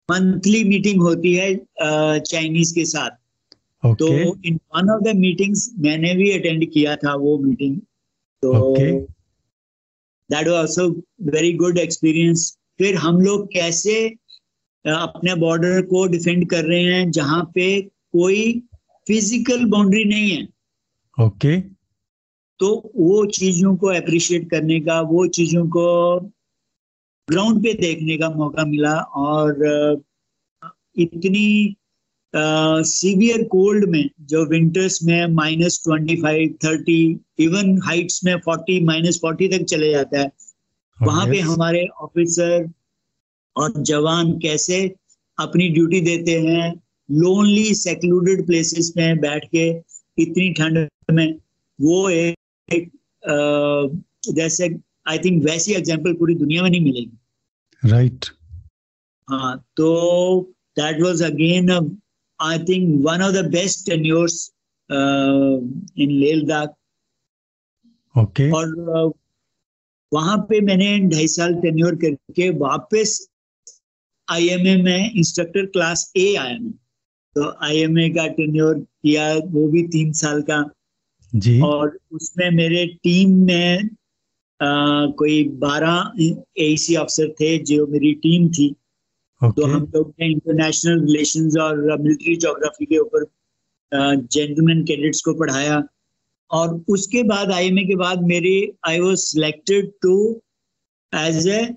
मंथली 0.10 0.64
मीटिंग 0.64 1.02
होती 1.02 1.34
है 1.36 1.56
चाइनीज़ 2.20 2.74
के 2.76 2.86
साथ। 2.86 3.10
तो 3.84 4.08
in 4.46 4.60
one 4.76 4.90
of 4.90 5.04
the 5.04 5.16
meetings 5.16 5.70
मैंने 5.80 6.14
भी 6.16 6.32
अटेंड 6.32 6.70
किया 6.72 6.96
था 6.96 7.14
वो 7.16 7.38
मीटिंग। 7.38 7.80
तो 8.44 8.76
that 8.80 10.48
was 10.48 10.56
also 10.56 10.90
very 11.30 11.52
good 11.54 11.78
experience. 11.78 12.59
फिर 12.80 12.96
हम 12.96 13.20
लोग 13.22 13.48
कैसे 13.54 13.96
अपने 14.86 15.36
बॉर्डर 15.36 15.82
को 15.86 16.06
डिफेंड 16.08 16.50
कर 16.50 16.66
रहे 16.66 16.84
हैं 16.84 17.10
जहाँ 17.12 17.44
पे 17.56 17.70
कोई 17.82 18.52
फ़िज़िकल 19.08 19.66
बाउंड्री 19.66 20.04
नहीं 20.06 20.30
है। 20.32 20.48
ओके 21.18 21.60
तो 22.60 22.70
वो 22.96 23.26
चीज़ों 23.26 23.76
को 23.78 23.88
अप्रिशिएट 23.88 24.50
करने 24.50 24.80
का 24.80 25.00
वो 25.10 25.26
चीज़ों 25.38 25.66
को 25.68 25.88
ग्राउंड 27.28 27.64
पे 27.64 27.74
देखने 27.74 28.18
का 28.18 28.30
मौका 28.30 28.66
मिला 28.66 28.94
और 29.18 30.04
इतनी 30.98 31.76
सीवियर 32.34 33.44
कोल्ड 33.52 33.90
में 33.90 34.10
जो 34.30 34.46
विंटर्स 34.46 35.02
में 35.04 35.28
minus 35.34 35.80
twenty 35.84 36.16
five 36.22 36.58
thirty 36.66 37.00
even 37.40 37.78
heights 37.86 38.24
में 38.24 38.36
फोर्टी 38.46 38.80
माइनस 38.86 39.20
फोर्टी 39.22 39.48
तक 39.48 39.64
चले 39.66 39.92
जाता 39.92 40.20
है 40.20 40.32
वहाँ 41.02 41.26
पे 41.28 41.40
हमारे 41.40 41.86
ऑफिसर 42.02 42.70
और 43.56 43.74
जवान 43.84 44.38
कैसे 44.40 44.96
अपनी 45.38 45.70
ड्यूटी 45.70 46.02
देते 46.02 46.40
हैं 46.42 46.74
लोनली 47.10 47.74
सेक्लूडेड 47.76 48.46
प्लेसेस 48.46 48.94
में 48.98 49.20
बैठ 49.20 49.46
के 49.46 49.70
इतनी 50.18 50.50
ठंड 50.54 50.88
में 51.12 51.36
वो 51.80 52.10
एक, 52.10 52.36
एक 52.70 52.88
आ, 53.26 54.34
जैसे 54.34 54.70
आई 55.08 55.18
थिंक 55.18 55.44
वैसी 55.44 55.74
एग्ज़ाम्पल 55.74 56.14
पूरी 56.14 56.36
दुनिया 56.36 56.64
में 56.64 56.70
नहीं 56.70 56.82
मिलेगी। 56.82 57.90
Right 57.90 58.12
right. 58.12 58.32
हाँ 59.30 59.66
तो 59.78 60.42
that 60.80 61.02
was 61.02 61.24
again 61.24 61.72
I 62.40 62.60
think 62.60 63.06
one 63.06 63.22
of 63.22 63.34
the 63.34 63.46
best 63.52 63.86
tenures 63.86 64.52
in 64.90 66.12
Leh 66.12 66.36
Ladakh 66.36 66.76
okay 68.16 68.52
और 68.52 68.68
uh, 68.98 69.12
वहाँ 70.12 70.38
पे 70.50 70.60
मैंने 70.62 70.98
ढाई 71.10 71.28
साल 71.28 71.54
टेन्योर 71.62 71.96
करके 71.96 72.50
वापस 72.60 73.20
आईएमए 74.28 74.76
में 74.84 75.12
इंस्ट्रक्टर 75.12 75.66
क्लास 75.66 76.12
ए 76.18 76.34
आया 76.36 76.58
मैं। 76.60 76.72
तो 77.36 77.50
आईएमए 77.66 78.10
का 78.10 78.28
टेन्योर 78.34 78.80
किया 78.80 79.34
वो 79.48 79.68
भी 79.68 79.84
तीन 79.88 80.12
साल 80.14 80.42
का। 80.42 80.64
जी। 81.34 81.60
और 81.62 81.98
उसमें 82.12 82.50
मेरे 82.52 82.86
टीम 83.04 83.36
में 83.46 83.90
आ, 84.60 85.06
कोई 85.18 85.44
बारह 85.60 86.12
एसी 86.62 86.96
अफसर 86.96 87.30
थे 87.32 87.58
जो 87.64 87.86
मेरी 87.88 88.14
टीम 88.24 88.48
थी। 88.50 88.70
ओके 89.42 89.62
तो 89.62 89.68
हम 89.68 89.84
लोग 89.96 90.14
ने 90.20 90.28
इंटरनेशनल 90.32 91.00
रिलेशंस 91.02 91.56
और 91.58 92.02
मिलिट्री 92.02 92.36
जोग्राफी 92.36 92.86
के 92.86 92.98
ऊपर 92.98 93.26
जेंटलमैन 93.92 94.84
कैडेट्स 94.86 95.22
को 95.22 95.34
पढ़ाया। 95.34 95.80
और 96.52 96.86
उसके 96.88 97.24
बाद 97.24 97.52
आई 97.52 97.70
के 97.70 97.96
बाद 97.96 98.22
मेरी 98.24 98.72
I 98.88 99.00
was 99.00 99.20
selected 99.20 99.92
to 100.02 100.42
as 101.16 101.48
a 101.48 101.76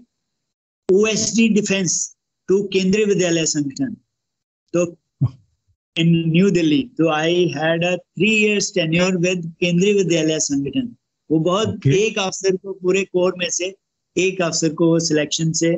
OSD 0.89 1.49
defence 1.49 2.17
to 2.49 2.63
Kendriya 2.63 3.05
Vidyalaya 3.05 3.47
Sangathan 3.47 3.95
तो 4.75 4.97
इन 5.99 6.31
न्यू 6.31 6.51
दिल्ली 6.51 6.83
तो 6.99 7.09
I 7.11 7.47
had 7.57 7.85
a 7.85 7.97
three 7.97 8.31
years 8.31 8.75
tenure 8.75 9.17
with 9.17 9.55
Kendriya 9.61 9.93
Vidyalaya 9.93 10.39
Sangathan 10.39 10.97
वो 11.31 11.39
बहुत 11.39 11.69
Okay. 11.69 11.95
एक 11.95 12.19
अफसर 12.19 12.57
को 12.57 12.73
पूरे 12.73 13.05
कोर 13.05 13.35
में 13.39 13.51
से 13.51 13.75
एक 14.17 14.43
अफसर 14.43 14.69
को 14.69 14.99
सिलेक्शन 15.01 15.53
से 15.53 15.77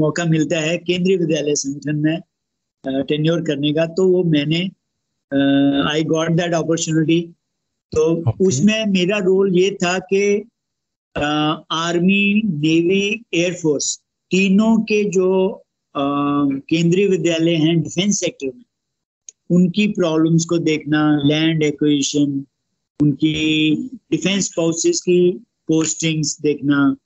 मौका 0.00 0.24
मिलता 0.24 0.60
है 0.60 0.78
केंद्रीय 0.78 1.16
विद्यालय 1.16 1.54
संगठन 1.54 1.96
में 1.96 2.20
टेन्योर 3.02 3.42
करने 3.42 3.72
का। 3.72 3.86
तो 3.86 4.08
वो 4.08 4.24
मैंने 4.24 4.60
आई 5.92 6.02
गॉट 6.04 6.30
दैट 6.30 6.54
अपॉर्चुनिटी 6.54 7.34
तो 7.94 8.04
Okay. 8.14 8.46
उसमें 8.46 8.86
मेरा 8.86 9.18
रोल 9.18 9.58
ये 9.58 9.70
था 9.82 9.98
कि 10.12 10.24
आर्मी 11.14 12.42
नेवी 12.44 13.04
एयरफोर्स 13.34 13.96
तीनों 14.30 14.76
के 14.82 15.02
जो 15.10 15.30
केंद्रीय 15.94 17.06
विद्यालय 17.08 17.54
हैं 17.56 17.80
डिफेंस 17.82 18.20
सेक्टर 18.20 18.46
में 18.46 18.64
उनकी 19.50 19.86
प्रॉब्लम्स 19.92 20.44
को 20.44 20.58
देखना 20.58 21.02
लैंड 21.24 21.62
एक्विजिशन 21.62 22.44
उनकी 23.00 23.74
डिफेंस 24.10 24.52
फोर्सेस 24.54 25.00
की 25.00 25.20
पोस्टिंग्स 25.68 26.40
देखना 26.40 26.96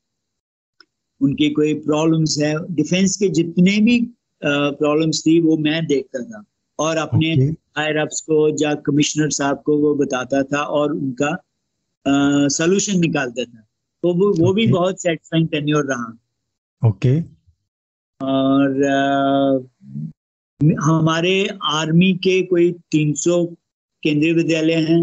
उनकी 1.20 1.50
कोई 1.50 1.74
प्रॉब्लम्स 1.80 2.38
है 2.38 2.54
डिफेंस 2.74 3.16
के 3.16 3.28
जितने 3.28 3.78
भी 3.78 4.00
प्रॉब्लम्स 4.42 5.22
थी 5.26 5.40
वो 5.40 5.56
मैं 5.56 5.86
देखता 5.86 6.22
था 6.22 6.44
और 6.78 6.96
अपने 6.96 7.28
हायर 7.34 7.92
Okay. 7.92 8.02
अप्स 8.02 8.20
को 8.20 8.48
या 8.62 8.74
कमिश्नर 8.86 9.30
साहब 9.30 9.62
को 9.66 9.76
वो 9.78 9.94
बताता 9.94 10.42
था 10.52 10.62
और 10.78 10.92
उनका 10.92 11.36
सोल्यूशन 12.56 12.98
निकालता 13.00 13.44
था 13.44 13.64
तो 14.02 14.12
वो 14.14 14.32
वो 14.38 14.52
भी 14.52 14.66
बहुत 14.66 15.02
सेटिस्फाइंग 15.02 15.48
टेन्योर 15.48 15.84
रहा 15.90 16.88
ओके 16.88 17.18
okay. 17.20 17.28
और 18.20 18.82
अ, 18.84 19.68
हमारे 20.84 21.34
आर्मी 21.72 22.12
के 22.24 22.40
कोई 22.46 22.70
300 22.94 23.44
केंद्रीय 24.02 24.32
विद्यालय 24.34 24.74
हैं 24.88 25.00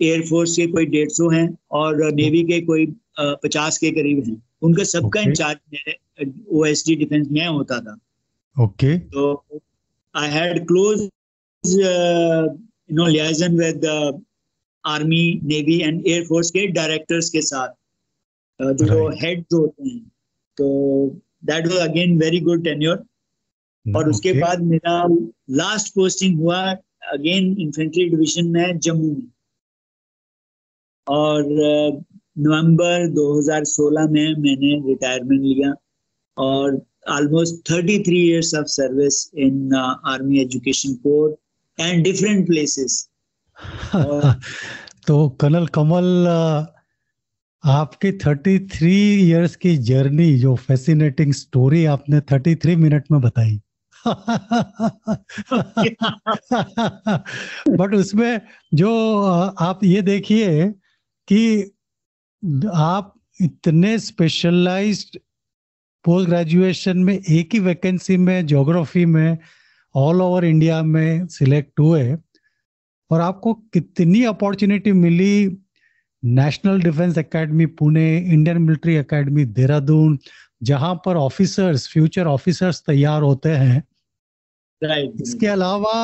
एयरफोर्स 0.00 0.56
के 0.56 0.66
कोई 0.66 0.86
150 0.86 1.32
हैं 1.34 1.48
और 1.80 2.02
नेवी 2.12 2.42
के 2.50 2.60
कोई 2.66 2.86
पचास 3.20 3.78
के 3.78 3.90
करीब 4.00 4.24
हैं 4.28 4.42
उनका 4.62 4.84
सबका 4.84 5.20
Okay. 5.20 5.28
इंचार्ज 5.28 5.58
मेरे 5.72 6.30
ओएसडी 6.58 6.94
डिफेंस 6.96 7.28
में 7.30 7.46
होता 7.46 7.80
था 7.80 7.96
ओके 8.56 8.96
तो 9.14 9.32
I 10.16 10.28
had 10.30 10.66
close 10.66 11.00
you 11.64 12.96
know 12.96 13.06
liaison 13.06 13.58
with 13.58 13.84
army 14.84 15.24
navy 15.44 15.78
and 15.80 16.06
air force 16.06 16.50
के 16.50 16.66
डायरेक्टर्स 16.72 17.30
के 17.30 17.40
साथ 17.42 17.68
uh, 18.60 18.72
जो 18.72 18.86
Right. 18.86 19.22
हेड्स 19.22 19.54
होते 19.54 19.88
हैं 19.88 20.00
तो 20.58 20.66
that 21.44 21.66
was 21.66 21.88
again 21.88 22.18
very 22.18 22.40
good 22.40 22.64
tenure 22.64 23.04
और 23.86 24.08
उसके 24.10 24.30
Okay. 24.30 24.42
बाद 24.42 24.62
मेरा 24.64 24.94
लास्ट 25.56 25.94
पोस्टिंग 25.94 26.38
हुआ 26.40 26.60
अगेन 27.12 27.56
इन्फेंट्री 27.60 28.08
डिवीज़न 28.10 28.48
में 28.50 28.78
जम्मू 28.86 29.10
में 29.10 29.28
और 31.06 31.42
नवंबर 32.38 33.06
2016 33.14 34.08
में 34.10 34.34
मैंने 34.38 34.72
रिटायरमेंट 34.88 35.42
लिया 35.42 35.72
और 36.36 36.80
almost 37.10 37.72
33 37.72 38.12
years 38.12 38.54
of 38.54 38.66
service 38.66 39.30
in 39.38 39.74
army 40.06 40.40
education 40.40 40.94
corps 40.94 41.36
and 41.80 42.04
different 42.04 42.46
places 42.46 43.08
तो 45.06 45.28
कर्नल 45.28 45.66
कमल 45.66 46.26
अ, 46.28 46.72
आपकी 47.64 48.12
33 48.12 49.18
इयर्स 49.20 49.56
की 49.56 49.76
जर्नी 49.76 50.38
जो 50.38 50.54
फैसिनेटिंग 50.54 51.32
स्टोरी 51.32 51.84
आपने 51.84 52.20
33 52.20 52.76
मिनट 52.76 53.04
में 53.12 53.20
बताई। 53.20 53.60
बट 57.68 57.94
उसमें 57.94 58.40
जो 58.74 59.20
आप 59.60 59.80
ये 59.84 60.02
देखिए 60.02 60.68
कि 61.28 61.62
आप 62.74 63.14
इतने 63.40 63.98
स्पेशलाइज्ड 63.98 65.18
पोस्ट 66.06 66.28
ग्रेजुएशन 66.28 66.98
में 66.98 67.14
एक 67.14 67.54
ही 67.54 67.58
वैकेंसी 67.60 68.16
में 68.16 68.46
ज्योग्राफी 68.46 69.04
में 69.06 69.38
ऑल 69.94 70.22
ओवर 70.22 70.44
इंडिया 70.44 70.82
में 70.82 71.26
सिलेक्ट 71.26 71.80
हुए 71.80 72.16
और 73.10 73.20
आपको 73.20 73.52
कितनी 73.74 74.24
अपॉर्चुनिटी 74.24 74.92
मिली 74.92 75.58
national 76.22 76.80
defence 76.82 77.18
academy 77.18 77.66
Pune 77.80 78.06
Indian 78.18 78.58
military 78.58 78.94
academy 78.94 79.44
Dehradun 79.44 80.18
जहाँ 80.62 80.94
पर 81.06 81.16
ऑफिसर्स 81.16 81.88
फ्यूचर 81.88 82.26
ऑफिसर्स 82.26 82.82
तैयार 82.86 83.22
होते 83.22 83.50
हैं। 83.50 83.82
राइट 84.82 85.20
इसके 85.22 85.46
अलावा 85.46 85.94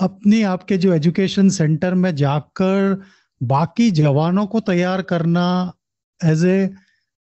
अपनी 0.00 0.42
आपके 0.42 0.76
जो 0.78 0.92
एजुकेशन 0.94 1.48
सेंटर 1.48 1.94
में 1.94 2.14
जाकर 2.16 3.02
बाकी 3.40 3.90
जवानों 3.90 4.46
को 4.46 4.60
तैयार 4.60 5.02
करना 5.02 5.46
एज 6.20 6.44
ए 6.44 6.70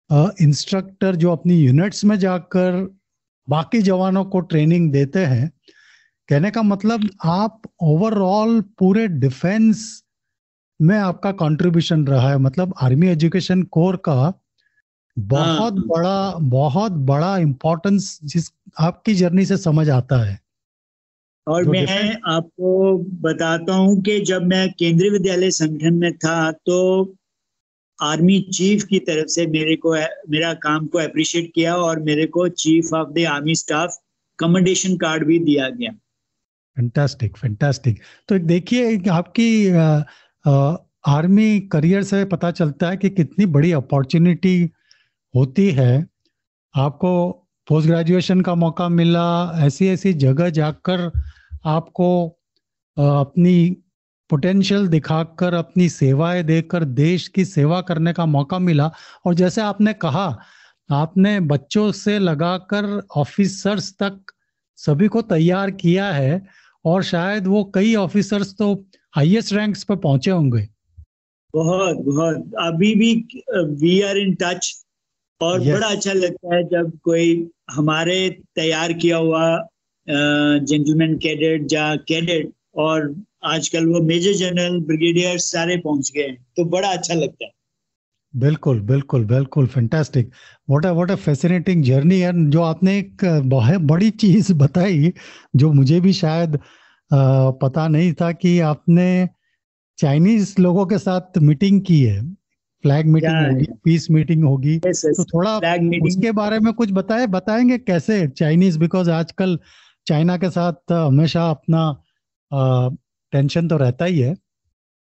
इंस्ट्रक्टर 0.10 1.16
जो 1.16 1.32
अपनी 1.32 1.56
यूनिट्स 1.56 2.06
में 2.06 2.18
जाकर 2.20 2.96
बाकी 3.48 3.82
जवानों 3.82 4.24
को 4.26 4.40
ट्रेनिंग 4.40 4.92
देते 4.92 5.26
हैं 5.26 5.52
कहने 6.30 6.52
का 6.52 6.62
मतलब 6.62 7.10
आप 7.26 7.62
ओवरऑल 7.82 8.60
पूरे 8.80 9.08
डिफेंस 9.08 10.04
में 10.80 10.98
आपका 10.98 11.32
कंट्रीब्यूशन 11.32 12.06
रहा 12.08 12.30
है 12.30 12.38
मतलब 12.38 12.74
आर्मी 12.82 13.08
एजुकेशन 13.08 13.64
कोर 13.64 13.96
का 14.06 14.34
बहुत 15.18 15.74
हाँ। 15.74 15.88
बड़ा 15.88 16.34
बहुत 16.50 16.92
बड़ा 17.06 17.38
इम्पोर्टेंस 17.38 18.20
जिस 18.24 18.52
आपकी 18.80 19.14
जर्नी 19.16 19.46
से 19.46 19.58
समझ 19.58 19.90
आता 19.90 20.24
है 20.26 20.40
और 21.48 21.66
जो 21.66 21.72
मैं 21.72 22.16
आपको 22.28 22.98
बताता 23.22 23.74
हूँ 23.74 24.02
कि 24.02 24.20
जब 24.20 24.42
मैं 24.42 24.68
केंद्रीय 24.72 25.10
विद्यालय 25.10 25.52
संगठन 25.52 25.94
में 25.94 26.12
था 26.18 26.52
तो 26.52 26.78
आर्मी 28.02 28.40
चीफ 28.40 28.84
की 28.84 29.00
तरफ़ 29.00 29.28
से 29.28 29.48
मेरे 29.48 29.76
को 29.76 29.94
मेरा 30.30 30.54
काम 30.54 30.88
को 30.88 30.98
अप्रिशिएट 30.98 31.52
किया 31.56 31.76
और 31.76 32.00
मेरे 32.00 32.26
को 32.26 32.48
chief 32.48 32.94
of 32.94 33.10
the 33.10 33.26
army 33.26 33.56
staff 33.56 33.98
commendation 34.40 34.98
card 34.98 35.28
भी 35.28 35.40
दिया 35.40 35.70
गया। 35.70 35.92
फैंटास्टिक 36.76 37.38
फैंटास्टिक 37.38 38.00
तो 38.28 38.40
देखिए 38.40 39.10
आपकी 39.10 39.68
अ, 39.68 40.06
अ, 40.46 40.84
आर्मी 41.08 41.60
करियर 41.60 42.04
से 42.04 42.26
पता 42.26 42.52
चलता 42.52 42.90
है 42.90 42.98
कि 42.98 43.10
कितनी 43.10 43.46
बड़ी 43.46 43.72
अपॉर्चुनिटी 43.72 44.70
होती 45.36 45.72
है। 45.72 46.08
आपको 46.76 47.32
पोस्ट 47.68 47.88
ग्रेजुएशन 47.88 48.42
का 48.42 48.56
मौका 48.56 48.90
मिला 48.90 49.60
ऐसी 49.66 49.88
ऐसी 49.88 50.14
जगह 50.14 50.50
जाकर 50.50 51.22
आपको 51.66 52.30
अपनी 52.98 53.78
पोटेंशियल 54.30 54.88
दिखाकर 54.88 55.54
अपनी 55.54 55.88
सेवाएँ 55.90 56.44
देकर 56.44 56.84
देश 56.84 57.28
की 57.28 57.46
सेवा 57.46 57.82
करने 57.82 58.14
का 58.14 58.26
मौका 58.26 58.60
मिला। 58.60 58.92
और 59.26 59.34
जैसे 59.34 59.62
आपने 59.62 59.94
कहा 59.94 60.28
आपने 60.90 61.40
बच्चों 61.42 61.92
से 61.92 62.18
लगाकर 62.20 62.86
ऑफिसर्स 63.18 63.92
तक 63.94 64.32
सभी 64.80 65.08
को 65.08 65.22
तैयार 65.22 65.72
किया 65.72 66.12
है 66.12 66.42
और 66.86 67.04
शायद 67.04 67.48
वो 67.48 67.64
कई 67.76 67.94
ऑफिसर्स 67.96 68.54
तो 68.58 68.74
हाईएस्ट 69.16 69.54
रैंक्स 69.54 69.84
पर 69.84 69.96
पहुँचे 69.96 70.32
होंगे। 70.32 70.68
बहुत 71.54 71.98
बहुत। 72.06 72.52
अभी 72.60 72.94
भी 72.96 73.14
वी 73.82 74.00
आर 74.02 74.18
इन 74.18 74.34
टच 74.34 74.74
और 75.42 75.60
Yes. 75.62 75.74
बड़ा 75.74 75.88
अच्छा 75.88 76.14
लगता 76.14 76.56
है 76.56 76.64
जब 76.64 76.92
कोई 77.04 77.50
हमारे 77.72 78.30
तैयार 78.56 78.94
किया 78.94 79.18
हुआ 79.18 79.44
जेंटलमैन 80.08 81.18
कैडेट 81.18 81.74
या 81.74 81.96
कैडेट 82.08 82.52
और 82.78 83.14
आजकल 83.46 83.86
वो 83.86 84.02
मेजर 84.02 84.34
जनरल 84.34 84.80
ब्रिगेडियर 84.80 85.38
सारे 85.38 85.78
पहुँच 85.78 86.12
गए 86.16 86.24
हैं। 86.24 86.38
तो 86.58 86.66
बड़ा 86.66 86.88
अच्छा 86.90 87.14
लगता 87.14 87.46
है। 87.46 87.52
बिल्कुल 88.34 88.80
बिल्कुल 88.82 89.24
बिल्कुल 89.26 89.68
fantastic 89.68 90.32
what 90.70 90.86
a 90.86 90.92
what 90.92 91.12
a 91.12 91.16
fascinating 91.16 91.84
journey 91.84 92.20
and 92.20 92.50
जो 92.52 92.62
आपने 92.62 92.98
एक 93.00 93.26
बहुत 93.46 93.82
बड़ी 93.82 94.10
चीज़ 94.24 94.54
बताई 94.54 95.12
जो 95.56 95.72
मुझे 95.74 96.00
भी 96.02 96.14
शायद 96.14 96.60
पता 97.62 97.88
नहीं 97.88 98.14
था 98.14 98.32
कि 98.32 98.60
आपने 98.60 99.08
चाइनीज़ 100.00 100.56
लोगों 100.62 100.86
के 100.86 100.98
साथ 100.98 101.38
मीटिंग 101.42 101.82
की 101.82 102.02
है। 102.04 102.22
फ्लैग 102.84 103.06
मीटिंग 103.06 103.36
होगी 103.48 103.66
पीस 103.84 104.08
मीटिंग 104.12 104.44
होगी. 104.44 104.78
तो 104.80 105.24
थोड़ा 105.24 105.58
उसके 106.08 106.32
बारे 106.32 106.60
में 106.60 106.74
कुछ 106.74 106.92
बताए 106.92 107.28
बताएँगे 107.28 107.78
कैसे 107.78 108.28
चाइनीज़ 108.28 108.80
बिकॉज़ 108.80 109.10
आजकल 109.12 109.58
चाइना 110.08 110.38
के 110.38 110.50
साथ 110.50 110.92
हमेशा 110.92 111.50
अपना 111.50 111.90
टेंशन 112.52 113.68
तो 113.68 113.78
रहता 113.78 114.06
ही 114.06 114.20
है। 114.20 114.36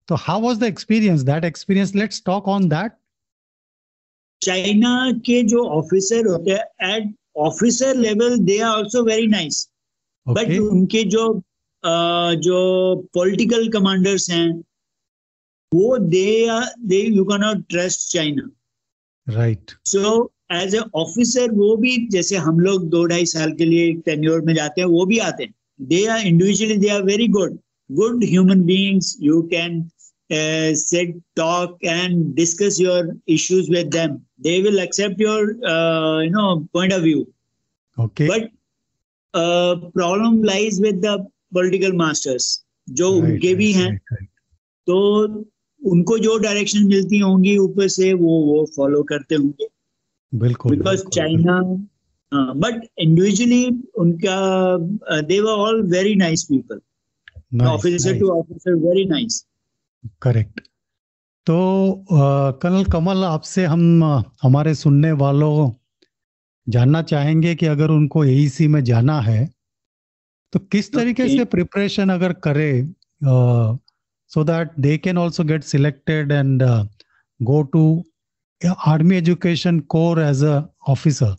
तो 0.07 0.15
how 0.15 0.41
was 0.41 0.57
the 0.57 0.63
experience 0.63 1.21
that 1.21 1.45
experience 1.45 1.95
let's 1.95 2.21
talk 2.25 2.47
on 2.47 2.67
that 2.69 2.91
China 4.41 5.12
के 5.25 5.41
जो 5.43 5.65
ऑफिसर 5.69 6.27
होते 6.27 6.51
हैं 6.51 6.95
at 6.95 7.13
officer 7.38 7.95
level 7.95 8.38
they 8.39 8.60
are 8.60 8.77
also 8.77 9.03
very 9.03 9.27
nice 9.27 9.67
but 10.27 10.57
उनके 10.60 11.03
जो 11.03 11.27
अ, 11.83 11.89
जो 12.33 12.95
पॉलिटिकल 13.13 13.67
कमांडर्स 13.69 14.29
हैं 14.29 14.47
वो 15.73 15.97
they 15.97 16.47
they 16.79 17.01
you 17.07 17.23
can 17.25 17.41
not 17.41 17.63
trust 17.69 18.12
China 18.13 18.49
right 19.27 19.71
so 19.86 20.33
as 20.51 20.75
a 20.75 20.79
officer 20.95 21.51
वो 21.51 21.75
भी 21.77 21.95
जैसे 22.07 22.38
हम 22.38 22.60
लोग 22.60 22.88
दो 22.89 23.03
ढाई 23.05 23.25
साल 23.25 23.53
के 23.53 23.65
लिए 23.65 23.93
टेन्योर 24.05 24.41
में 24.41 24.53
जाते 24.53 24.81
हैं 24.81 24.88
वो 24.88 25.05
भी 25.05 25.17
आते 25.19 25.43
हैं। 25.43 25.53
They 25.79 26.05
are 26.07 26.25
individually 26.27 26.77
they 26.77 26.89
are 26.89 27.03
very 27.03 27.27
good 27.37 27.57
good 27.89 28.23
human 28.23 28.61
beings 28.65 29.15
you 29.21 29.41
can 29.53 29.85
sit 30.29 31.11
talk 31.35 31.75
and 31.83 32.35
discuss 32.35 32.77
your 32.79 33.15
issues 33.27 33.69
with 33.69 33.91
them 33.91 34.21
they 34.39 34.61
will 34.61 34.79
accept 34.79 35.19
your 35.19 35.55
uh, 35.65 36.19
you 36.19 36.31
know 36.31 36.67
point 36.73 36.93
of 36.93 37.01
view 37.01 37.25
okay 37.97 38.27
but 38.27 38.49
uh, 39.33 39.75
problem 39.93 40.41
lies 40.43 40.81
with 40.81 41.01
the 41.01 41.13
political 41.53 41.93
masters 41.93 42.49
जो 42.87 43.11
उनके 43.11 43.53
भी 43.55 43.71
हैं 43.73 43.91
तो 44.87 44.97
उनको 45.81 46.17
जो 46.19 46.37
direction 46.39 46.87
मिलती 46.87 47.19
होंगी 47.19 47.57
ऊपर 47.57 47.87
से 47.87 48.13
वो 48.13 48.39
वो 48.45 48.65
फॉलो 48.75 49.01
करते 49.03 49.35
होंगे 49.35 49.67
बिल्कुल 50.33 50.75
बिकॉज़ 50.77 51.03
चाइना 51.13 51.59
बट 52.31 52.81
इंडिविजुअली 52.99 53.65
उनका 53.99 54.37
they 55.27 55.39
were 55.41 55.51
all 55.67 55.81
very 55.91 56.15
nice 56.15 56.43
people 56.51 57.65
officer 57.67 58.17
to 58.19 58.29
officer 58.39 58.73
very 58.85 59.05
nice 59.09 59.43
correct 60.21 60.59
तो 61.47 61.57
अ, 61.91 62.51
कर्नल 62.61 62.83
कमल 62.93 63.23
आपसे 63.23 63.65
हम 63.65 64.03
हमारे 64.43 64.73
सुनने 64.75 65.11
वालों 65.23 65.69
जानना 66.67 67.01
चाहेंगे 67.11 67.53
कि 67.55 67.65
अगर 67.65 67.89
उनको 67.91 68.23
एईसी 68.25 68.67
में 68.67 68.83
जाना 68.83 69.19
है 69.21 69.45
तो 70.53 70.59
किस 70.71 70.91
तरीके 70.93 71.23
Okay. 71.23 71.37
से 71.37 71.45
प्रिपरेशन 71.45 72.09
अगर 72.09 72.33
करे 72.47 72.69
so 74.31 74.43
that 74.43 74.71
they 74.85 74.97
can 74.97 75.17
also 75.17 75.43
get 75.51 75.63
selected 75.63 76.31
and 76.31 76.63
go 77.39 77.61
to 77.73 77.83
army 78.87 79.15
education 79.17 79.79
corps 79.95 80.21
as 80.21 80.43
a 80.43 80.61
officer 80.89 81.35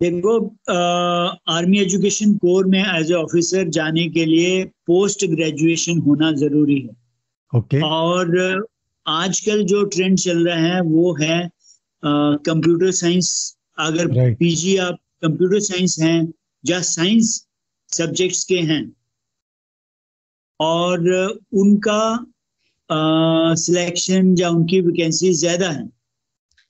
देखो 0.00 0.38
आर्मी 1.54 1.78
एजुकेशन 1.78 2.34
कोर 2.36 2.66
में 2.66 2.82
एज 2.82 3.10
ए 3.12 3.14
ऑफिसर 3.14 3.68
जाने 3.68 4.08
के 4.10 4.24
लिए 4.24 4.64
पोस्ट 4.86 5.24
ग्रेजुएशन 5.26 5.98
होना 5.98 6.30
ज़रूरी 6.32 6.80
है 6.80 6.96
ओके 7.52 7.76
okay. 7.76 7.82
और 7.84 8.66
आजकल 9.06 9.62
जो 9.64 9.84
ट्रेंड 9.84 10.18
चल 10.18 10.46
रहा 10.48 10.74
है 10.74 10.80
वो 10.82 11.14
है 11.20 11.38
कंप्यूटर 12.02 12.90
साइंस 12.92 13.30
अगर 13.78 14.06
Right. 14.06 14.36
पीजी 14.38 14.76
आप 14.76 14.98
कंप्यूटर 15.22 15.60
साइंस 15.60 15.96
हैं 16.00 16.32
या 16.64 16.80
साइंस 16.82 17.46
सब्जेक्ट्स 17.90 18.44
के 18.44 18.58
हैं 18.62 18.84
और 20.60 21.08
उनका 21.54 22.02
सिलेक्शन 23.56 24.34
या 24.38 24.50
उनकी 24.50 24.80
वैकेंसी 24.80 25.32
ज़्यादा 25.34 25.70
है 25.70 25.86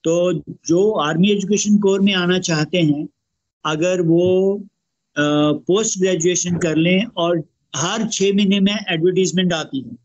तो 0.04 0.32
जो 0.68 0.90
आर्मी 1.00 1.30
एजुकेशन 1.30 1.78
कोर 1.78 2.00
में 2.00 2.14
आना 2.14 2.38
चाहते 2.38 2.78
हैं 2.82 3.06
अगर 3.64 4.00
वो 4.02 4.22
पोस्ट 5.16 5.98
ग्रेजुएशन 5.98 6.56
कर 6.58 6.76
लें 6.76 7.04
और 7.16 7.42
हर 7.76 8.06
छह 8.08 8.32
महीने 8.34 8.60
में 8.60 8.74
एडवर्टीजमेंट 8.74 9.52
आती 9.52 9.80
है 9.80 9.96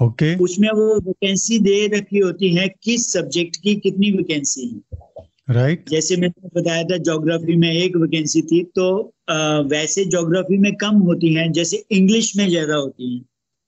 ओके 0.00 0.32
okay. 0.32 0.42
उसमें 0.42 0.68
वो 0.70 0.94
वैकेंसी 1.00 1.58
दे 1.58 1.86
रखी 1.88 2.18
होती 2.18 2.54
है 2.54 2.68
किस 2.82 3.12
सब्जेक्ट 3.12 3.56
की 3.56 3.74
कितनी 3.76 4.10
वैकेंसी 4.10 4.66
है 4.68 5.02
राइट 5.50 5.78
right. 5.78 5.90
जैसे 5.90 6.16
मैंने 6.16 6.48
बताया 6.54 6.82
था 6.84 6.96
ज्योग्राफी 6.98 7.56
में 7.56 7.70
एक 7.72 7.96
वैकेंसी 7.96 8.42
थी 8.42 8.62
तो 8.76 8.88
अ, 9.28 9.34
वैसे 9.66 10.04
ज्योग्राफी 10.04 10.58
में 10.58 10.74
कम 10.76 10.96
होती 11.02 11.32
हैं 11.34 11.50
जैसे 11.52 11.84
इंग्लिश 11.92 12.36
में 12.36 12.48
ज़्यादा 12.48 12.74
होती 12.76 13.14
हैं 13.14 13.22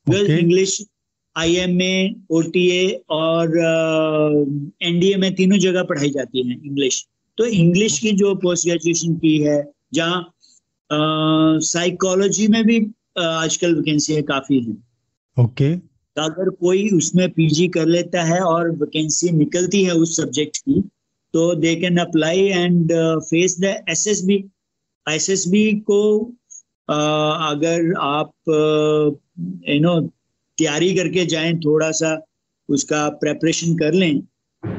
because 0.06 0.24
Okay. 0.24 0.38
English 0.38 0.82
IMA 1.36 1.94
OTA 2.30 2.84
और 3.10 3.56
एनडीए 4.82 5.16
में 5.16 5.34
तीनों 5.34 5.58
जगह 5.58 5.82
पढ़ाई 5.82 6.10
जाती 6.10 6.48
है 6.48 6.54
इंग्लिश 6.66 7.06
तो 7.38 7.44
इंग्लिश 7.44 7.98
की 7.98 8.12
जो 8.12 8.34
पोस्ट 8.34 8.66
ग्रेजुएशन 8.66 9.14
की 9.14 9.38
है 9.38 9.72
जहाँ 9.94 10.32
साइकोलॉजी 11.60 12.48
में 12.48 12.64
भी 12.64 12.78
आजकल 13.18 13.74
वैकेंसी 13.74 14.14
है 14.14 14.22
काफ़ी 14.22 14.60
है। 14.60 14.76
ओके 15.44 15.76
तो 15.76 16.22
अगर 16.22 16.50
कोई 16.50 16.88
उसमें 16.88 17.30
पीजी 17.30 17.68
कर 17.68 17.86
लेता 17.86 18.22
है 18.22 18.40
और 18.40 18.70
वैकेंसी 18.70 19.30
निकलती 19.30 19.84
है 19.84 19.92
उस 19.92 20.16
सब्जेक्ट 20.16 20.56
की 20.56 20.80
तो 21.34 21.54
they 21.54 21.74
can 21.76 21.96
apply 21.96 22.40
and 22.40 22.92
face 23.20 23.60
the 23.60 23.64
SSB 23.64 24.44
SSB 25.08 25.72
को 25.72 26.02
uh, 26.90 27.50
अगर 27.50 27.94
आप 28.00 28.32
यू 29.68 29.80
नो 29.80 30.00
तैयारी 30.58 30.94
करके 30.94 31.26
जाएँ 31.26 31.54
थोड़ा 31.58 31.90
सा 31.90 32.26
उसका 32.68 33.08
प्रेपरेशन 33.08 33.74
कर 33.74 33.92
लें 33.92 34.22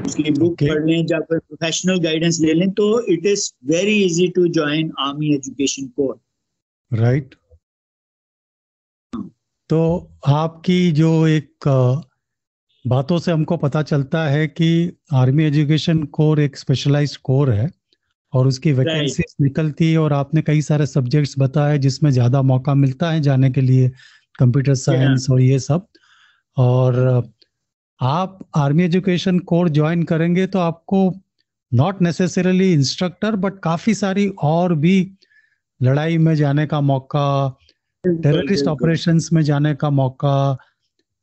उसकी 0.04 0.30
बुक 0.30 0.52
Okay. 0.52 0.68
पढ़ 0.68 0.84
लें 0.86 1.06
या 1.10 1.18
फिर 1.20 1.38
प्रोफेशनल 1.38 1.98
गाइडेंस 1.98 2.40
ले 2.40 2.54
लें 2.54 2.70
तो 2.70 2.86
it 3.12 3.26
is 3.26 3.50
very 3.64 4.02
easy 4.04 4.28
to 4.28 4.48
join 4.48 4.92
army 4.98 5.34
education 5.34 5.86
corps 5.86 6.20
right 6.98 7.34
तो 9.70 10.10
आपकी 10.26 10.92
जो 10.92 11.26
एक 11.26 11.68
बातों 12.86 13.18
से 13.18 13.32
हमको 13.32 13.56
पता 13.56 13.82
चलता 13.82 14.26
है 14.28 14.46
कि 14.46 14.92
आर्मी 15.14 15.44
एजुकेशन 15.44 16.02
कोर 16.04 16.40
एक 16.40 16.56
स्पेशलाइज्ड 16.56 17.16
कोर 17.16 17.50
है 17.50 17.70
और 18.32 18.46
उसकी 18.46 18.72
वैकेंसीज 18.72 19.34
निकलती 19.40 19.92
है 19.92 19.98
और 19.98 20.12
आपने 20.12 20.42
कई 20.42 20.62
सारे 20.62 20.86
सब्जेक्ट्स 20.86 21.34
बताए 21.38 21.78
जिसमें 21.78 22.10
ज़्यादा 22.10 22.42
मौका 22.42 22.74
मिलता 22.74 23.10
है 23.10 23.20
जाने 23.20 23.50
के 23.50 23.60
लिए 23.60 23.88
कंप्यूटर 24.38 24.74
साइंस 24.74 25.30
और 25.30 25.40
ये 25.40 25.58
सब। 25.58 25.86
और 26.56 26.94
आप 28.00 28.38
आर्मी 28.56 28.84
एजुकेशन 28.84 29.38
कोर 29.48 29.68
ज्वाइन 29.68 30.02
करेंगे 30.02 30.46
तो 30.46 30.58
आपको 30.58 31.10
नॉट 31.72 32.02
नेसेसरली 32.02 32.72
इंस्ट्रक्टर 32.72 33.36
बट 33.36 33.58
काफ़ी 33.58 33.94
सारी 33.94 34.28
और 34.42 34.74
भी 34.74 34.96
लड़ाई 35.80 36.18
में 36.18 36.34
जाने 36.34 36.66
का 36.66 36.80
मौका 36.80 37.26
टेररिस्ट 38.04 38.66
ऑपरेशंस 38.66 39.28
में 39.32 39.42
जाने 39.42 39.74
का 39.74 39.90
मौका 39.90 40.36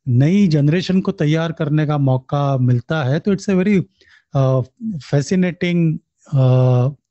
नई 0.06 0.46
जनरेशन 0.48 1.00
को 1.00 1.12
तैयार 1.12 1.52
करने 1.52 1.86
का 1.86 1.98
मौका 1.98 2.56
मिलता 2.58 3.02
है 3.04 3.18
तो 3.20 3.32
it's 3.32 3.50
a 3.50 3.54
very 3.54 3.80
fascinating 5.00 5.98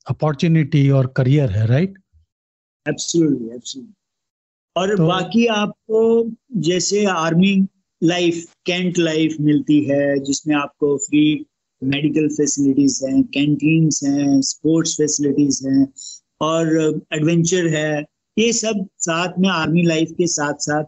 opportunity 0.09 0.89
और 0.89 1.07
करियर 1.07 1.49
है 1.49 1.65
राइट 1.67 1.97
एब्सोल्युटली 2.85 3.55
एब्सोल्युटली 3.55 3.93
और 4.75 4.95
तो- 4.97 5.07
बाकी 5.07 5.45
आपको 5.47 6.01
जैसे 6.61 7.05
आर्मी 7.05 7.55
लाइफ 8.01 8.45
कैंट 8.65 8.97
लाइफ 8.99 9.35
मिलती 9.41 9.83
है, 9.85 10.19
जिसमें 10.19 10.55
आपको 10.55 10.95
फ्री 10.97 11.45
मेडिकल 11.81 12.27
फैसिलिटीज़ 12.35 13.03
हैं 13.05 13.21
कैंटीन्स 13.29 14.03
हैं 14.03 14.41
स्पोर्ट्स 14.43 14.93
फैसिलिटीज़ 14.97 15.67
हैं, 15.67 15.87
और 16.41 17.01
एडवेंचर 17.13 17.67
है। 17.75 18.03
ये 18.37 18.51
सब 18.53 18.85
साथ 18.99 19.39
में 19.39 19.49
आर्मी 19.49 19.83
लाइफ 19.83 20.11
के 20.17 20.27
साथ 20.27 20.53
साथ 20.61 20.83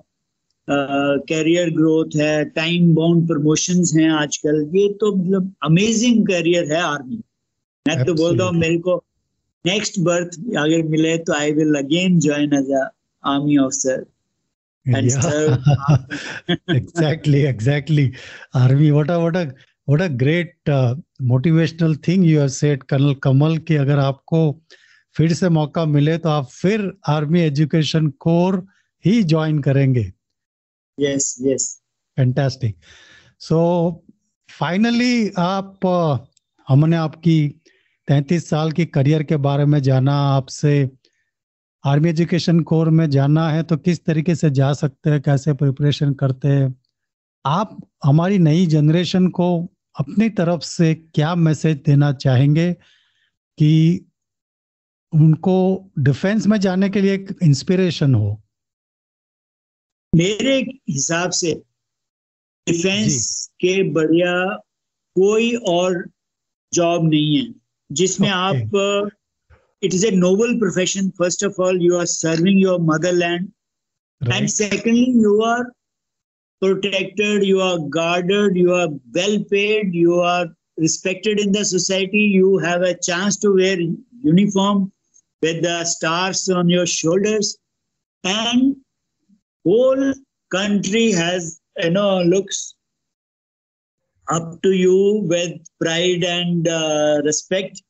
कैरियर 0.67 1.70
ग्रोथ 1.74 2.15
है 2.15 2.43
टाइम 2.52 2.93
बाउंड 2.96 3.28
प्रमोशंस 3.28 3.93
हैं 3.98 4.10
आजकल। 4.12 4.62
ये 4.76 4.88
तो 5.02 5.15
मतलब 5.15 5.54
अमेजिंग 5.63 6.26
कैरियर 6.28 6.72
है 6.74 6.82
आर्मी 6.82 7.22
मैं 7.86 8.04
तो 8.06 8.13
बोलता 8.13 8.43
हूँ, 8.43 8.54
मेरे 8.56 8.78
को 8.80 8.96
नेक्स्ट 9.65 10.00
बर्थ 10.00 10.36
अगर 10.58 10.84
मिले 10.89 11.17
तो 11.20 11.34
I 11.34 11.52
will 11.54 11.76
again 11.78 12.20
join 12.20 12.54
as 12.54 12.72
army 13.24 13.58
officer 13.58 14.06
and 14.95 15.12
serve. 15.12 15.60
exactly 16.69 17.45
exactly. 17.45 18.15
Army 18.54 18.91
what 18.91 19.10
a 19.10 19.19
what 19.19 19.36
a 19.36 19.54
what 19.86 20.02
a 20.02 20.10
great 20.10 20.54
uh, 20.69 20.95
motivational 21.21 21.95
thing 22.04 22.23
you 22.23 22.39
have 22.39 22.52
said 22.52 22.84
colonel 22.84 23.13
Kamal 23.13 23.58
कि 23.58 23.76
अगर 23.76 24.00
आपको 24.00 24.62
फिर 25.13 25.34
से 25.34 25.50
मौका 25.50 25.86
मिले 25.86 26.17
तो 26.17 26.30
आप 26.30 26.45
फिर 26.45 26.93
आर्मी 27.08 27.41
एजुकेशन 27.41 28.08
कोर 28.08 28.67
ही 29.06 29.23
ज्वाइन 29.23 29.60
करेंगे। 29.60 30.13
Yes 31.00 31.36
yes 31.41 31.82
fantastic 32.17 32.76
so 33.39 33.60
finally 34.50 35.32
आप 35.38 35.80
हमने 36.67 36.95
आपकी 36.95 37.62
तैतीस 38.08 38.50
साल 38.50 38.71
की 38.71 38.86
करियर 38.86 39.23
के 39.23 39.38
बारे 39.38 39.65
में 39.65 39.80
जाना 39.80 40.13
आपसे 40.13 40.89
आर्मी 41.88 42.10
एजुकेशन 42.10 42.60
कोर 42.60 42.89
में 42.89 43.10
जाना 43.10 43.50
है 43.50 43.63
तो 43.63 43.78
किस 43.78 44.06
तरीके 44.06 44.36
से 44.36 44.50
जा 44.50 44.73
सकते 44.73 45.10
हैं 45.10 45.21
कैसे 45.21 45.54
प्रिपरेशन 45.54 46.13
करते 46.13 46.47
हैं? 46.47 46.76
आप 47.45 47.89
हमारी 48.04 48.38
नई 48.38 48.65
जनरेशन 48.65 49.28
को 49.28 49.67
अपनी 50.00 50.30
तरफ़ 50.30 50.62
से 50.62 50.95
क्या 50.95 51.36
मैसेज 51.36 51.78
देना 51.78 52.13
चाहेंगे 52.13 52.73
कि 53.58 54.06
उनको 55.13 55.58
डिफेंस 56.00 56.47
में 56.47 56.60
जाने 56.60 56.89
के 56.89 57.02
लिए 57.02 57.13
एक 57.13 57.36
इंस्पिरेशन 57.43 58.15
हो? 58.15 58.43
मेरे 60.15 60.60
हिसाब 60.89 61.30
से 61.32 61.54
डिफेंस 62.67 63.47
के 63.54 63.91
बढ़िया 63.91 64.56
कोई 65.15 65.56
और 65.56 66.10
जॉब 66.73 67.10
नहीं 67.10 67.38
है 67.38 67.54
जिसमें 67.91 68.28
Okay. 68.28 68.39
आप 68.39 69.16
it 69.82 69.94
is 69.94 70.04
a 70.04 70.12
noble 70.12 70.58
profession. 70.60 71.12
First 71.18 71.44
of 71.44 71.56
all, 71.60 71.76
you 71.76 71.98
are 71.98 72.06
serving 72.06 72.58
your 72.58 72.80
motherland. 72.80 73.52
Right. 74.22 74.42
And 74.42 74.52
secondly, 74.52 75.12
you 75.12 75.42
are 75.44 75.72
protected, 76.62 77.44
you 77.44 77.62
are 77.62 77.78
guarded, 77.78 78.56
you 78.56 78.74
are 78.74 78.90
well 79.13 79.44
paid, 79.52 79.94
you 79.94 80.20
are 80.20 80.48
respected 80.78 81.40
in 81.40 81.52
the 81.52 81.63
society, 81.63 82.18
you 82.18 82.58
have 82.58 82.82
a 82.82 82.98
chance 82.98 83.38
to 83.38 83.54
wear 83.54 83.78
uniform 84.24 84.92
with 85.42 85.62
the 85.62 85.86
stars 85.86 86.50
on 86.50 86.70
your 86.70 86.88
shoulders. 86.88 87.58
And 88.24 88.76
whole 89.63 90.13
country 90.52 91.12
has, 91.12 91.60
you 91.78 91.92
know, 91.92 92.22
looks 92.22 92.74
up 94.30 94.62
to 94.63 94.72
you 94.72 95.22
with 95.30 95.62
pride 95.80 96.24
and 96.24 96.68
uh, 96.68 97.22
respect 97.24 97.82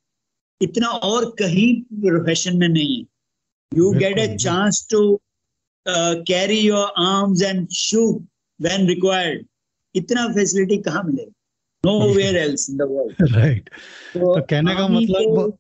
इतना 0.62 0.88
और 0.88 1.26
कहीं 1.40 1.82
profession 2.02 2.58
में 2.58 2.68
नहीं 2.70 2.98
है। 2.98 3.06
You 3.72 3.94
get 3.94 4.12
a 4.12 4.16
बिल्कुल। 4.16 4.38
chance 4.38 4.78
to 4.88 5.20
uh, 5.86 6.16
carry 6.28 6.60
your 6.60 6.90
arms 6.98 7.42
and 7.42 7.72
shoot 7.72 8.22
when 8.60 8.88
required. 8.88 9.46
इतना 9.96 10.28
facility 10.28 10.78
कहाँ 10.78 11.04
मिलेगा? 11.04 11.32
Nowhere 12.14 12.36
else 12.36 12.70
in 12.70 12.78
the 12.78 12.82
world 12.82 13.36
right 13.36 13.70
तो 14.14 14.42
कहने 14.42 14.76
का 14.76 14.88
मतलब 14.88 15.58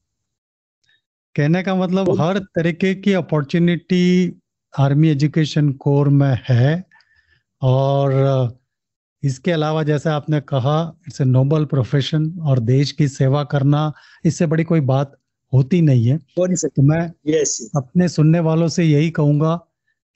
कहने 1.36 1.64
का 1.64 1.76
मतलब 1.76 2.10
हर 2.22 2.40
तरीके 2.40 2.94
की 2.96 3.14
अपॉर्चुनिटी 3.14 4.34
आर्मी 4.80 5.10
एजुकेशन 5.10 5.72
कोर 5.72 6.10
में 6.10 6.40
है 6.44 6.84
और 7.62 8.57
इसके 9.28 9.52
अलावा 9.52 9.84
जैसे 9.84 10.10
आपने 10.10 10.40
कहा 10.50 10.76
इट्स 11.08 11.22
ए 11.22 11.26
नोबल 11.26 11.66
प्रोफेशन 11.74 12.30
और 12.50 12.60
देश 12.70 12.92
की 13.00 13.08
सेवा 13.08 13.44
करना 13.54 13.82
इससे 14.26 14.46
बड़ी 14.54 14.64
कोई 14.72 14.80
बात 14.92 15.18
होती 15.54 15.82
नहीं 15.82 16.08
है 16.08 16.18
तो 16.38 16.82
मैं 16.84 17.02
यस 17.28 17.58
अपने 17.78 18.08
सुनने 18.10 18.40
वालों 18.48 18.68
से 18.78 18.84
यही 18.84 19.10
कहूँगा 19.20 19.56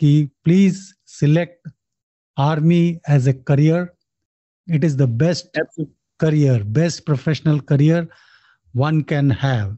कि 0.01 0.11
please 0.43 0.81
select 1.11 1.69
army 2.37 2.83
as 3.09 3.27
a 3.27 3.33
career 3.47 3.87
it 4.67 4.83
is 4.83 4.97
the 4.97 5.09
best 5.23 5.59
best 6.73 6.99
professional 7.05 7.59
career 7.69 7.99
one 8.73 8.97
can 9.11 9.29
have. 9.43 9.69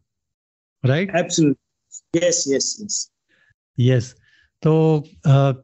Right? 0.84 1.10
Absolutely 1.18 2.26
yes 2.26 2.44
yes 2.48 2.66
yes 2.80 3.08
Yes. 3.78 4.10
तो 4.64 4.74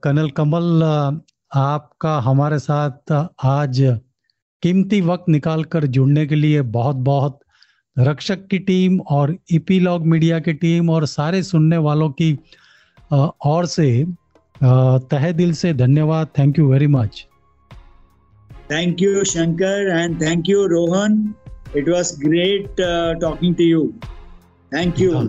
कर्नल 0.04 0.30
कमल 0.38 0.82
अ, 0.82 1.20
आपका 1.56 2.20
हमारे 2.20 2.60
साथ 2.60 3.28
आज 3.46 4.00
कीमती 4.62 5.02
वक्त 5.02 5.26
निकाल 5.30 5.64
कर 5.64 5.86
जुड़ने 5.86 6.26
के 6.26 6.36
लिए 6.36 6.62
बहुत 6.62 6.96
बहुत 6.96 7.40
रक्षक 8.00 8.48
की 8.48 8.60
टीम 8.60 9.00
और 9.00 9.36
इपीलॉग 9.52 10.06
मीडिया 10.06 10.40
की 10.40 10.54
टीम 10.54 10.90
और 10.90 11.06
सारे 11.06 11.44
सुनने 11.44 11.78
वालों 11.78 12.10
की 12.10 12.40
ओर 13.46 13.66
से 13.66 14.06
तहे 15.12 15.34
दिल 15.34 15.54
से 15.54 15.74
धन्यवाद। 15.74 16.28
Thank 16.40 16.60
you 16.60 16.72
very 16.72 16.88
much 16.88 17.28
thank 18.72 19.02
you 19.02 19.24
Shankar 19.24 20.00
and 20.00 20.22
thank 20.22 20.50
you 20.50 20.66
Rohan 20.66 21.34
it 21.78 21.90
was 21.90 22.16
great 22.20 22.76
talking 23.22 23.56
to 23.56 23.64
you 23.64 23.94
thank 24.76 25.00
you 25.00 25.20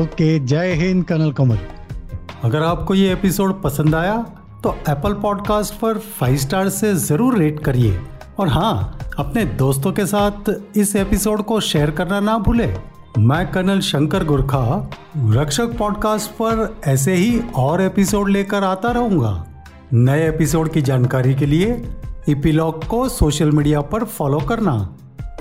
okay 0.00 0.38
जय 0.38 0.72
हिंद 0.72 1.04
कनल 1.04 1.32
कमल 1.32 1.58
अगर 2.44 2.62
आपको 2.62 2.94
ये 2.94 3.12
एपिसोड 3.12 3.62
पसंद 3.62 3.94
आया 3.94 4.41
तो 4.62 4.74
एप्पल 4.88 5.12
पॉडकास्ट 5.12 5.74
पर 5.74 5.98
फाइव 5.98 6.36
स्टार 6.36 6.68
से 6.68 6.94
ज़रूर 6.94 7.36
रेट 7.38 7.58
करिए। 7.64 7.98
और 8.38 8.48
हाँ 8.48 8.98
अपने 9.18 9.44
दोस्तों 9.44 9.92
के 9.92 10.06
साथ 10.06 10.50
इस 10.76 10.94
एपिसोड 10.96 11.42
को 11.42 11.58
शेयर 11.60 11.90
करना 11.90 12.20
ना 12.20 12.36
भूले। 12.38 12.66
मैं 13.18 13.50
कर्नल 13.52 13.80
शंकर 13.80 14.24
गुरखा, 14.24 14.90
रक्षक 15.16 15.76
पॉडकास्ट 15.78 16.30
पर 16.30 16.80
ऐसे 16.86 17.14
ही 17.14 17.40
और 17.56 17.82
एपिसोड 17.82 18.28
लेकर 18.28 18.64
आता 18.64 18.90
रहूँगा। 18.90 19.34
नए 19.92 20.28
एपिसोड 20.28 20.72
की 20.72 20.82
जानकारी 20.82 21.34
के 21.34 21.46
लिए 21.46 21.82
इपीलॉग 22.28 22.86
को 22.86 23.08
सोशल 23.08 23.50
मीडिया 23.50 23.80
पर 23.80 24.04
फॉलो 24.04 24.40
करना। 24.40 24.74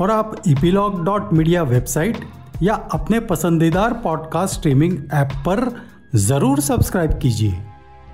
और 0.01 0.12
आप 0.12 0.36
इपीलॉग 0.47 1.03
डॉट 1.05 1.34
मीडिया 1.34 1.63
वेबसाइट 1.63 2.25
या 2.63 2.73
अपने 2.93 3.19
पसंदीदार 3.19 3.93
पॉडकास्ट 3.93 4.55
स्ट्रीमिंग 4.55 4.97
ऐप 5.13 5.41
पर 5.45 5.69
ज़रूर 6.15 6.60
सब्सक्राइब 6.60 7.19
कीजिए। 7.19 7.70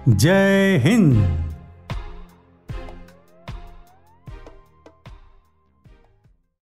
जय 0.09 0.81
हिंद। 0.83 1.46